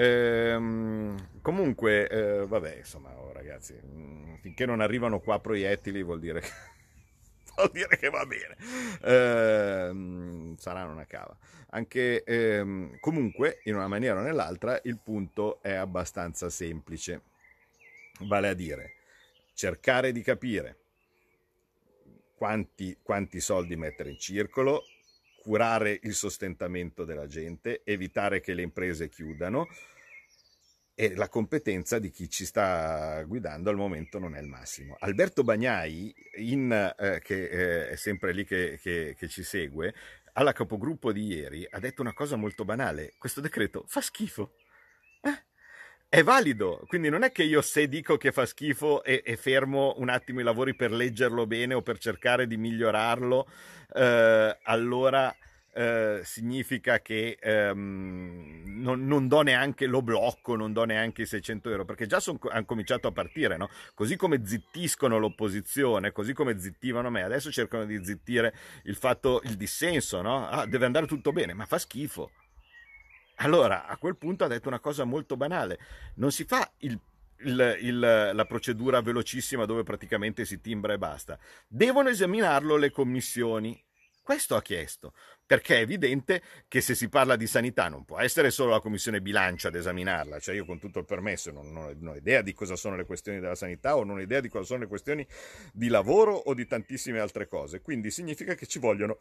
Ehm, 0.00 1.40
comunque, 1.42 2.08
eh, 2.08 2.46
vabbè, 2.46 2.76
insomma, 2.76 3.10
oh, 3.18 3.32
ragazzi, 3.32 3.74
mm, 3.84 4.34
finché 4.36 4.64
non 4.64 4.80
arrivano 4.80 5.18
qua 5.18 5.40
proiettili 5.40 6.04
vuol 6.04 6.20
dire 6.20 6.40
che, 6.40 6.48
vuol 7.56 7.70
dire 7.72 7.96
che 7.98 8.08
va 8.08 8.24
bene. 8.24 8.56
Ehm, 9.02 10.56
saranno 10.56 10.92
una 10.92 11.04
cava. 11.06 11.36
Anche, 11.70 12.22
ehm, 12.22 13.00
comunque, 13.00 13.60
in 13.64 13.74
una 13.74 13.88
maniera 13.88 14.20
o 14.20 14.22
nell'altra, 14.22 14.78
il 14.84 15.00
punto 15.02 15.60
è 15.62 15.72
abbastanza 15.72 16.48
semplice. 16.48 17.22
Vale 18.20 18.48
a 18.48 18.54
dire, 18.54 18.92
cercare 19.54 20.12
di 20.12 20.22
capire 20.22 20.76
quanti, 22.36 22.96
quanti 23.02 23.40
soldi 23.40 23.74
mettere 23.74 24.10
in 24.10 24.18
circolo, 24.18 24.84
curare 25.48 25.98
il 26.02 26.12
sostentamento 26.12 27.06
della 27.06 27.26
gente, 27.26 27.80
evitare 27.82 28.38
che 28.38 28.52
le 28.52 28.60
imprese 28.60 29.08
chiudano 29.08 29.66
e 30.94 31.14
la 31.14 31.30
competenza 31.30 31.98
di 31.98 32.10
chi 32.10 32.28
ci 32.28 32.44
sta 32.44 33.22
guidando 33.22 33.70
al 33.70 33.76
momento 33.76 34.18
non 34.18 34.34
è 34.36 34.40
il 34.40 34.46
massimo. 34.46 34.96
Alberto 34.98 35.44
Bagnai, 35.44 36.14
in, 36.36 36.70
eh, 36.70 37.20
che 37.22 37.44
eh, 37.44 37.88
è 37.88 37.96
sempre 37.96 38.34
lì 38.34 38.44
che, 38.44 38.78
che, 38.82 39.14
che 39.16 39.28
ci 39.28 39.42
segue, 39.42 39.94
alla 40.34 40.52
capogruppo 40.52 41.12
di 41.12 41.24
ieri 41.24 41.66
ha 41.70 41.78
detto 41.78 42.02
una 42.02 42.12
cosa 42.12 42.36
molto 42.36 42.66
banale, 42.66 43.14
questo 43.16 43.40
decreto 43.40 43.84
fa 43.86 44.02
schifo. 44.02 44.52
È 46.10 46.22
valido, 46.22 46.84
quindi 46.86 47.10
non 47.10 47.22
è 47.22 47.30
che 47.30 47.42
io 47.42 47.60
se 47.60 47.86
dico 47.86 48.16
che 48.16 48.32
fa 48.32 48.46
schifo 48.46 49.04
e, 49.04 49.20
e 49.22 49.36
fermo 49.36 49.94
un 49.98 50.08
attimo 50.08 50.40
i 50.40 50.42
lavori 50.42 50.74
per 50.74 50.90
leggerlo 50.90 51.46
bene 51.46 51.74
o 51.74 51.82
per 51.82 51.98
cercare 51.98 52.46
di 52.46 52.56
migliorarlo, 52.56 53.46
eh, 53.94 54.58
allora 54.62 55.36
eh, 55.74 56.22
significa 56.24 57.00
che 57.00 57.36
ehm, 57.38 58.62
non, 58.80 59.06
non, 59.06 59.28
do 59.28 59.42
neanche 59.42 59.84
lo 59.84 60.00
blocco, 60.00 60.56
non 60.56 60.72
do 60.72 60.84
neanche 60.84 61.22
i 61.22 61.26
600 61.26 61.68
euro, 61.68 61.84
perché 61.84 62.06
già 62.06 62.22
hanno 62.24 62.64
cominciato 62.64 63.08
a 63.08 63.12
partire, 63.12 63.58
no? 63.58 63.68
Così 63.92 64.16
come 64.16 64.40
zittiscono 64.46 65.18
l'opposizione, 65.18 66.10
così 66.12 66.32
come 66.32 66.58
zittivano 66.58 67.10
me, 67.10 67.22
adesso 67.22 67.52
cercano 67.52 67.84
di 67.84 68.02
zittire 68.02 68.54
il 68.84 68.96
fatto, 68.96 69.42
il 69.44 69.56
dissenso, 69.56 70.22
no? 70.22 70.48
Ah, 70.48 70.64
deve 70.64 70.86
andare 70.86 71.04
tutto 71.04 71.32
bene, 71.32 71.52
ma 71.52 71.66
fa 71.66 71.76
schifo. 71.76 72.30
Allora, 73.40 73.86
a 73.86 73.96
quel 73.96 74.16
punto 74.16 74.44
ha 74.44 74.48
detto 74.48 74.68
una 74.68 74.80
cosa 74.80 75.04
molto 75.04 75.36
banale, 75.36 75.78
non 76.14 76.32
si 76.32 76.44
fa 76.44 76.70
il 76.78 76.98
il, 77.42 77.78
il, 77.82 77.98
la 77.98 78.44
procedura 78.46 79.00
velocissima 79.00 79.64
dove 79.64 79.82
praticamente 79.82 80.44
si 80.44 80.60
timbra 80.60 80.94
e 80.94 80.98
basta. 80.98 81.38
Devono 81.66 82.08
esaminarlo 82.08 82.76
le 82.76 82.90
commissioni. 82.90 83.80
Questo 84.22 84.56
ha 84.56 84.60
chiesto, 84.60 85.14
perché 85.46 85.76
è 85.76 85.80
evidente 85.80 86.42
che 86.68 86.82
se 86.82 86.94
si 86.94 87.08
parla 87.08 87.34
di 87.34 87.46
sanità 87.46 87.88
non 87.88 88.04
può 88.04 88.18
essere 88.18 88.50
solo 88.50 88.72
la 88.72 88.80
commissione 88.80 89.22
bilancio 89.22 89.68
ad 89.68 89.74
esaminarla, 89.74 90.38
cioè 90.38 90.54
io 90.54 90.66
con 90.66 90.78
tutto 90.78 90.98
il 90.98 91.06
permesso 91.06 91.50
non, 91.50 91.72
non, 91.72 91.96
non 91.98 92.12
ho 92.12 92.16
idea 92.16 92.42
di 92.42 92.52
cosa 92.52 92.76
sono 92.76 92.94
le 92.94 93.06
questioni 93.06 93.40
della 93.40 93.54
sanità 93.54 93.96
o 93.96 94.04
non 94.04 94.16
ho 94.16 94.20
idea 94.20 94.40
di 94.40 94.50
cosa 94.50 94.64
sono 94.64 94.80
le 94.80 94.86
questioni 94.86 95.26
di 95.72 95.88
lavoro 95.88 96.34
o 96.34 96.52
di 96.52 96.66
tantissime 96.66 97.20
altre 97.20 97.48
cose, 97.48 97.80
quindi 97.80 98.10
significa 98.10 98.54
che 98.54 98.66
ci 98.66 98.78
vogliono 98.78 99.18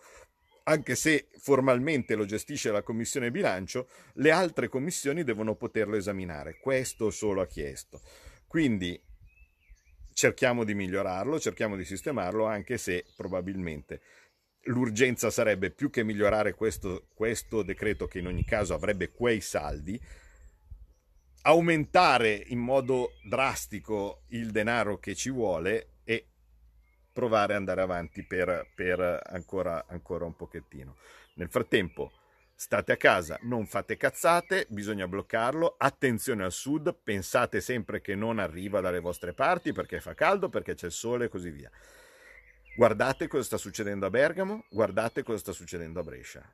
anche 0.69 0.95
se 0.95 1.29
formalmente 1.39 2.15
lo 2.15 2.25
gestisce 2.25 2.71
la 2.71 2.83
commissione 2.83 3.31
bilancio, 3.31 3.87
le 4.15 4.31
altre 4.31 4.67
commissioni 4.67 5.23
devono 5.23 5.55
poterlo 5.55 5.95
esaminare. 5.95 6.57
Questo 6.59 7.09
solo 7.09 7.41
ha 7.41 7.47
chiesto. 7.47 8.01
Quindi 8.45 9.01
cerchiamo 10.13 10.65
di 10.65 10.73
migliorarlo, 10.73 11.39
cerchiamo 11.39 11.77
di 11.77 11.85
sistemarlo, 11.85 12.45
anche 12.45 12.77
se 12.77 13.05
probabilmente 13.15 14.01
l'urgenza 14.63 15.29
sarebbe 15.29 15.71
più 15.71 15.89
che 15.89 16.03
migliorare 16.03 16.53
questo, 16.53 17.07
questo 17.13 17.63
decreto 17.63 18.07
che 18.07 18.19
in 18.19 18.27
ogni 18.27 18.43
caso 18.43 18.73
avrebbe 18.73 19.11
quei 19.11 19.39
saldi, 19.39 19.99
aumentare 21.43 22.43
in 22.47 22.59
modo 22.59 23.11
drastico 23.23 24.23
il 24.29 24.51
denaro 24.51 24.97
che 24.97 25.15
ci 25.15 25.29
vuole 25.29 25.96
provare 27.17 27.53
ad 27.53 27.59
andare 27.61 27.81
avanti 27.81 28.23
per, 28.23 28.69
per 28.75 29.21
ancora, 29.25 29.85
ancora 29.87 30.25
un 30.25 30.35
pochettino. 30.35 30.97
Nel 31.33 31.49
frattempo 31.49 32.11
state 32.53 32.91
a 32.91 32.95
casa, 32.95 33.39
non 33.41 33.65
fate 33.65 33.97
cazzate, 33.97 34.67
bisogna 34.69 35.07
bloccarlo, 35.07 35.77
attenzione 35.79 36.43
al 36.43 36.51
sud, 36.51 36.95
pensate 37.03 37.59
sempre 37.59 38.01
che 38.01 38.13
non 38.13 38.37
arriva 38.37 38.81
dalle 38.81 38.99
vostre 38.99 39.33
parti 39.33 39.71
perché 39.71 39.99
fa 39.99 40.13
caldo, 40.13 40.49
perché 40.49 40.75
c'è 40.75 40.85
il 40.85 40.91
sole 40.91 41.25
e 41.25 41.29
così 41.29 41.49
via. 41.49 41.71
Guardate 42.75 43.27
cosa 43.27 43.43
sta 43.43 43.57
succedendo 43.57 44.05
a 44.05 44.11
Bergamo, 44.11 44.65
guardate 44.69 45.23
cosa 45.23 45.39
sta 45.39 45.51
succedendo 45.53 45.99
a 45.99 46.03
Brescia. 46.03 46.47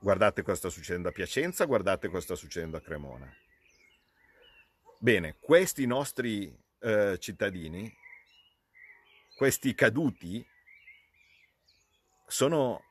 Guardate 0.00 0.40
cosa 0.40 0.56
sta 0.56 0.70
succedendo 0.70 1.10
a 1.10 1.12
Piacenza, 1.12 1.66
guardate 1.66 2.08
cosa 2.08 2.22
sta 2.22 2.34
succedendo 2.36 2.78
a 2.78 2.80
Cremona. 2.80 3.30
Bene, 4.98 5.36
questi 5.40 5.84
nostri 5.84 6.58
eh, 6.80 7.18
cittadini, 7.18 8.00
questi 9.34 9.74
caduti, 9.74 10.44
sono 12.26 12.82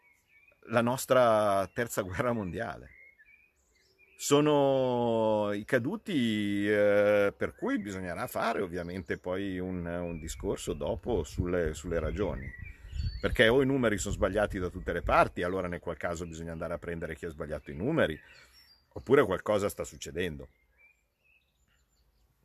la 0.68 0.82
nostra 0.82 1.68
terza 1.74 2.02
guerra 2.02 2.34
mondiale 2.34 3.00
sono 4.22 5.52
i 5.52 5.66
caduti 5.66 6.70
eh, 6.70 7.34
per 7.36 7.56
cui 7.56 7.80
bisognerà 7.80 8.28
fare 8.28 8.62
ovviamente 8.62 9.18
poi 9.18 9.58
un, 9.58 9.84
un 9.84 10.20
discorso 10.20 10.74
dopo 10.74 11.24
sulle, 11.24 11.74
sulle, 11.74 12.00
ragioni. 12.00 12.48
Perché 13.20 13.48
o 13.48 13.64
i 13.64 13.66
numeri 13.66 13.98
sono 13.98 14.14
sbagliati 14.14 14.60
da 14.60 14.70
tutte 14.70 14.94
le 14.94 15.02
parti, 15.02 15.42
allora 15.42 15.68
nel 15.68 15.80
qual 15.80 15.98
caso 15.98 16.28
bisogna 16.28 16.52
andare 16.52 16.76
a 16.76 16.78
prendere 16.78 17.16
chi 17.16 17.26
ha 17.26 17.30
sbagliato 17.30 17.72
i 17.72 17.76
numeri, 17.76 18.20
oppure 18.94 19.26
qualcosa 19.26 19.70
sta 19.70 19.84
succedendo. 19.84 20.50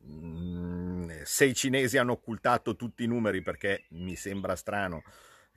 Mm, 0.03 0.76
se 1.23 1.45
i 1.45 1.53
cinesi 1.53 1.97
hanno 1.97 2.13
occultato 2.13 2.75
tutti 2.75 3.03
i 3.03 3.07
numeri 3.07 3.41
perché 3.41 3.85
mi 3.89 4.15
sembra 4.15 4.55
strano 4.55 5.03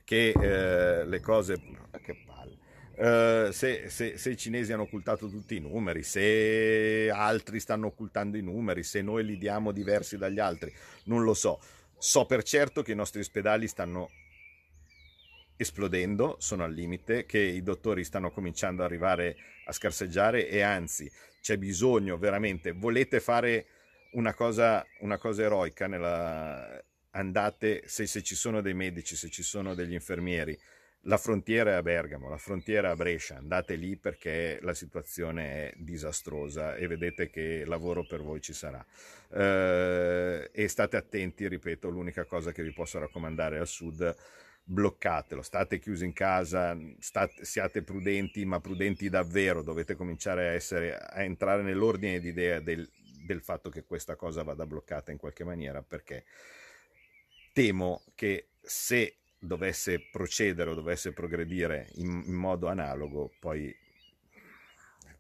che 0.05 0.31
eh, 0.31 1.05
le 1.05 1.21
cose... 1.21 1.61
Che 2.03 2.23
palle 2.27 2.69
Uh, 3.01 3.51
se, 3.51 3.89
se, 3.89 4.19
se, 4.19 4.29
i 4.29 4.37
cinesi 4.37 4.75
hanno 4.75 4.83
occultato 4.83 5.31
tutti 5.31 5.57
i 5.57 5.59
numeri, 5.59 6.03
se 6.03 7.11
altri 7.11 7.59
stanno 7.59 7.87
occultando 7.87 8.37
i 8.37 8.43
numeri, 8.43 8.83
se 8.83 9.01
noi 9.01 9.25
li 9.25 9.39
diamo 9.39 9.73
diversi 9.73 10.19
dagli 10.19 10.39
altri, 10.39 10.71
non 11.05 11.23
lo 11.23 11.33
so. 11.33 11.59
So 11.97 12.27
per 12.27 12.43
certo 12.43 12.83
che 12.83 12.93
i 12.93 12.95
nostri 12.95 13.21
ospedali 13.21 13.69
stanno 13.69 14.11
esplodendo, 15.57 16.37
sono 16.41 16.65
al 16.65 16.75
limite, 16.75 17.25
che 17.25 17.39
i 17.39 17.63
dottori 17.63 18.05
stanno 18.05 18.31
cominciando 18.31 18.83
ad 18.83 18.91
arrivare 18.91 19.37
a 19.65 19.73
scarseggiare 19.73 20.47
e 20.47 20.61
anzi 20.61 21.11
c'è 21.41 21.57
bisogno 21.57 22.19
veramente, 22.19 22.73
volete 22.73 23.21
fare 23.21 23.67
una 24.13 24.35
cosa, 24.35 24.85
una 25.01 25.19
cosa 25.19 25.43
eroica, 25.43 25.87
nella... 25.87 26.83
andate, 27.11 27.83
se, 27.87 28.07
se 28.07 28.23
ci 28.23 28.35
sono 28.35 28.61
dei 28.61 28.75
medici, 28.75 29.17
se 29.17 29.29
ci 29.29 29.43
sono 29.43 29.75
degli 29.75 29.93
infermieri, 29.95 30.59
la 31.05 31.17
frontiera 31.17 31.71
è 31.71 31.75
a 31.75 31.83
Bergamo, 31.83 32.29
la 32.29 32.37
frontiera 32.37 32.89
è 32.89 32.91
a 32.93 32.97
Brescia, 32.97 33.37
andate 33.37 33.75
lì 33.75 33.97
perché 33.97 34.59
la 34.61 34.75
situazione 34.75 35.71
è 35.71 35.73
disastrosa 35.77 36.75
e 36.75 36.87
vedete 36.89 37.31
che 37.31 37.65
lavoro 37.65 38.05
per 38.05 38.21
voi 38.21 38.41
ci 38.43 38.53
sarà. 38.53 38.85
Eh, 39.33 40.51
e 40.53 40.69
state 40.69 40.97
attenti, 40.99 41.49
ripeto, 41.49 41.89
l'unica 41.89 42.27
cosa 42.27 42.53
che 42.53 42.63
vi 42.63 42.73
posso 42.73 42.99
raccomandare 42.99 43.59
al 43.59 43.67
sud, 43.67 44.15
bloccatelo, 44.63 45.41
state 45.41 45.79
chiusi 45.79 46.05
in 46.05 46.13
casa, 46.13 46.77
state, 46.99 47.45
siate 47.47 47.83
prudenti, 47.83 48.45
ma 48.45 48.61
prudenti 48.61 49.09
davvero, 49.09 49.63
dovete 49.63 49.95
cominciare 49.95 50.49
a, 50.49 50.53
essere, 50.53 50.97
a 50.97 51.23
entrare 51.23 51.63
nell'ordine 51.63 52.21
d'idea 52.21 52.61
del, 52.61 52.89
del 53.33 53.43
fatto 53.43 53.71
che 53.71 53.85
questa 53.85 54.17
cosa 54.17 54.43
vada 54.43 54.67
bloccata 54.67 55.13
in 55.13 55.19
qualche 55.19 55.45
maniera 55.45 55.83
perché 55.83 56.25
temo 57.53 58.03
che 58.15 58.49
se 58.61 59.19
dovesse 59.39 60.09
procedere 60.11 60.71
o 60.71 60.75
dovesse 60.75 61.13
progredire 61.13 61.89
in, 61.95 62.23
in 62.27 62.35
modo 62.35 62.67
analogo, 62.67 63.33
poi 63.39 63.75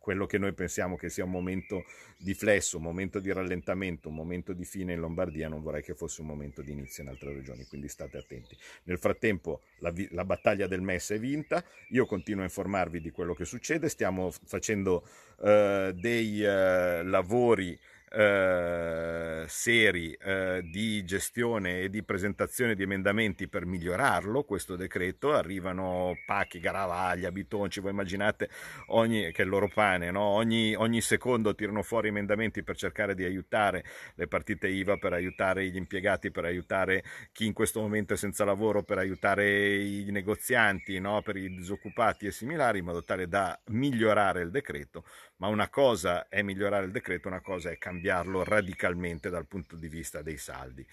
quello 0.00 0.26
che 0.26 0.38
noi 0.38 0.52
pensiamo 0.54 0.96
che 0.96 1.10
sia 1.10 1.24
un 1.24 1.30
momento 1.30 1.84
di 2.16 2.34
flesso, 2.34 2.78
un 2.78 2.82
momento 2.82 3.20
di 3.20 3.30
rallentamento, 3.32 4.08
un 4.08 4.14
momento 4.14 4.52
di 4.52 4.64
fine 4.64 4.94
in 4.94 5.00
Lombardia, 5.00 5.48
non 5.48 5.62
vorrei 5.62 5.82
che 5.82 5.94
fosse 5.94 6.22
un 6.22 6.26
momento 6.26 6.62
di 6.62 6.72
inizio 6.72 7.02
in 7.02 7.10
altre 7.10 7.32
regioni, 7.32 7.64
quindi 7.66 7.86
state 7.88 8.16
attenti. 8.16 8.56
Nel 8.84 8.98
frattempo 8.98 9.60
la, 9.78 9.92
la 10.10 10.24
battaglia 10.24 10.66
del 10.66 10.80
MES 10.80 11.10
è 11.10 11.18
vinta, 11.18 11.62
io 11.90 12.06
continuo 12.06 12.42
a 12.42 12.46
informarvi 12.46 13.00
di 13.00 13.10
quello 13.10 13.34
che 13.34 13.44
succede, 13.44 13.88
stiamo 13.88 14.30
facendo 14.30 15.06
eh, 15.42 15.92
dei 15.94 16.42
eh, 16.42 17.02
lavori 17.04 17.78
eh, 18.12 19.44
seri 19.46 20.12
eh, 20.14 20.62
di 20.64 21.04
gestione 21.04 21.82
e 21.82 21.90
di 21.90 22.02
presentazione 22.02 22.74
di 22.74 22.82
emendamenti 22.82 23.46
per 23.46 23.66
migliorarlo 23.66 24.42
questo 24.42 24.74
decreto 24.74 25.32
arrivano 25.32 26.14
pacchi, 26.26 26.58
garavaglia, 26.58 27.30
bitonci 27.30 27.80
voi 27.80 27.92
immaginate 27.92 28.50
ogni, 28.88 29.30
che 29.30 29.42
è 29.42 29.44
il 29.44 29.48
loro 29.48 29.68
pane 29.68 30.10
no? 30.10 30.22
ogni, 30.22 30.74
ogni 30.74 31.00
secondo 31.00 31.54
tirano 31.54 31.82
fuori 31.82 32.08
emendamenti 32.08 32.64
per 32.64 32.76
cercare 32.76 33.14
di 33.14 33.22
aiutare 33.22 33.84
le 34.16 34.26
partite 34.26 34.66
IVA 34.66 34.96
per 34.96 35.12
aiutare 35.12 35.64
gli 35.66 35.76
impiegati 35.76 36.32
per 36.32 36.44
aiutare 36.44 37.04
chi 37.30 37.46
in 37.46 37.52
questo 37.52 37.80
momento 37.80 38.14
è 38.14 38.16
senza 38.16 38.44
lavoro 38.44 38.82
per 38.82 38.98
aiutare 38.98 39.76
i 39.76 40.06
negozianti 40.10 40.98
no? 40.98 41.22
per 41.22 41.36
i 41.36 41.54
disoccupati 41.54 42.26
e 42.26 42.32
similari 42.32 42.80
in 42.80 42.86
modo 42.86 43.04
tale 43.04 43.28
da 43.28 43.56
migliorare 43.66 44.42
il 44.42 44.50
decreto 44.50 45.04
ma 45.36 45.46
una 45.46 45.68
cosa 45.68 46.28
è 46.28 46.42
migliorare 46.42 46.86
il 46.86 46.90
decreto 46.90 47.28
una 47.28 47.40
cosa 47.40 47.70
è 47.70 47.78
cambiare 47.78 47.99
cambiarlo 48.00 48.42
radicalmente 48.42 49.28
dal 49.28 49.46
punto 49.46 49.76
di 49.76 49.88
vista 49.88 50.22
dei 50.22 50.38
saldi. 50.38 50.84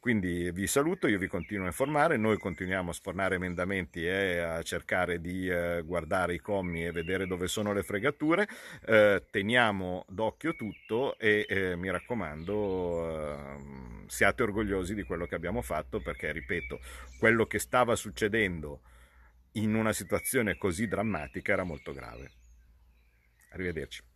Quindi 0.00 0.50
vi 0.50 0.66
saluto, 0.66 1.06
io 1.06 1.18
vi 1.18 1.28
continuo 1.28 1.64
a 1.64 1.68
informare, 1.68 2.16
noi 2.16 2.38
continuiamo 2.38 2.90
a 2.90 2.92
sfornare 2.92 3.36
emendamenti 3.36 4.04
e 4.04 4.38
a 4.38 4.62
cercare 4.62 5.20
di 5.20 5.48
eh, 5.48 5.82
guardare 5.84 6.34
i 6.34 6.40
commi 6.40 6.84
e 6.84 6.90
vedere 6.90 7.28
dove 7.28 7.46
sono 7.46 7.72
le 7.72 7.84
fregature, 7.84 8.48
eh, 8.84 9.24
teniamo 9.30 10.04
d'occhio 10.08 10.56
tutto 10.56 11.16
e 11.18 11.46
eh, 11.48 11.76
mi 11.76 11.90
raccomando 11.90 13.28
ehm, 13.30 14.06
siate 14.08 14.42
orgogliosi 14.42 14.94
di 14.94 15.04
quello 15.04 15.26
che 15.26 15.36
abbiamo 15.36 15.62
fatto 15.62 16.00
perché, 16.00 16.32
ripeto, 16.32 16.80
quello 17.18 17.46
che 17.46 17.60
stava 17.60 17.94
succedendo 17.94 18.80
in 19.52 19.74
una 19.74 19.92
situazione 19.92 20.58
così 20.58 20.88
drammatica 20.88 21.52
era 21.52 21.64
molto 21.64 21.92
grave. 21.92 22.30
Arrivederci. 23.50 24.14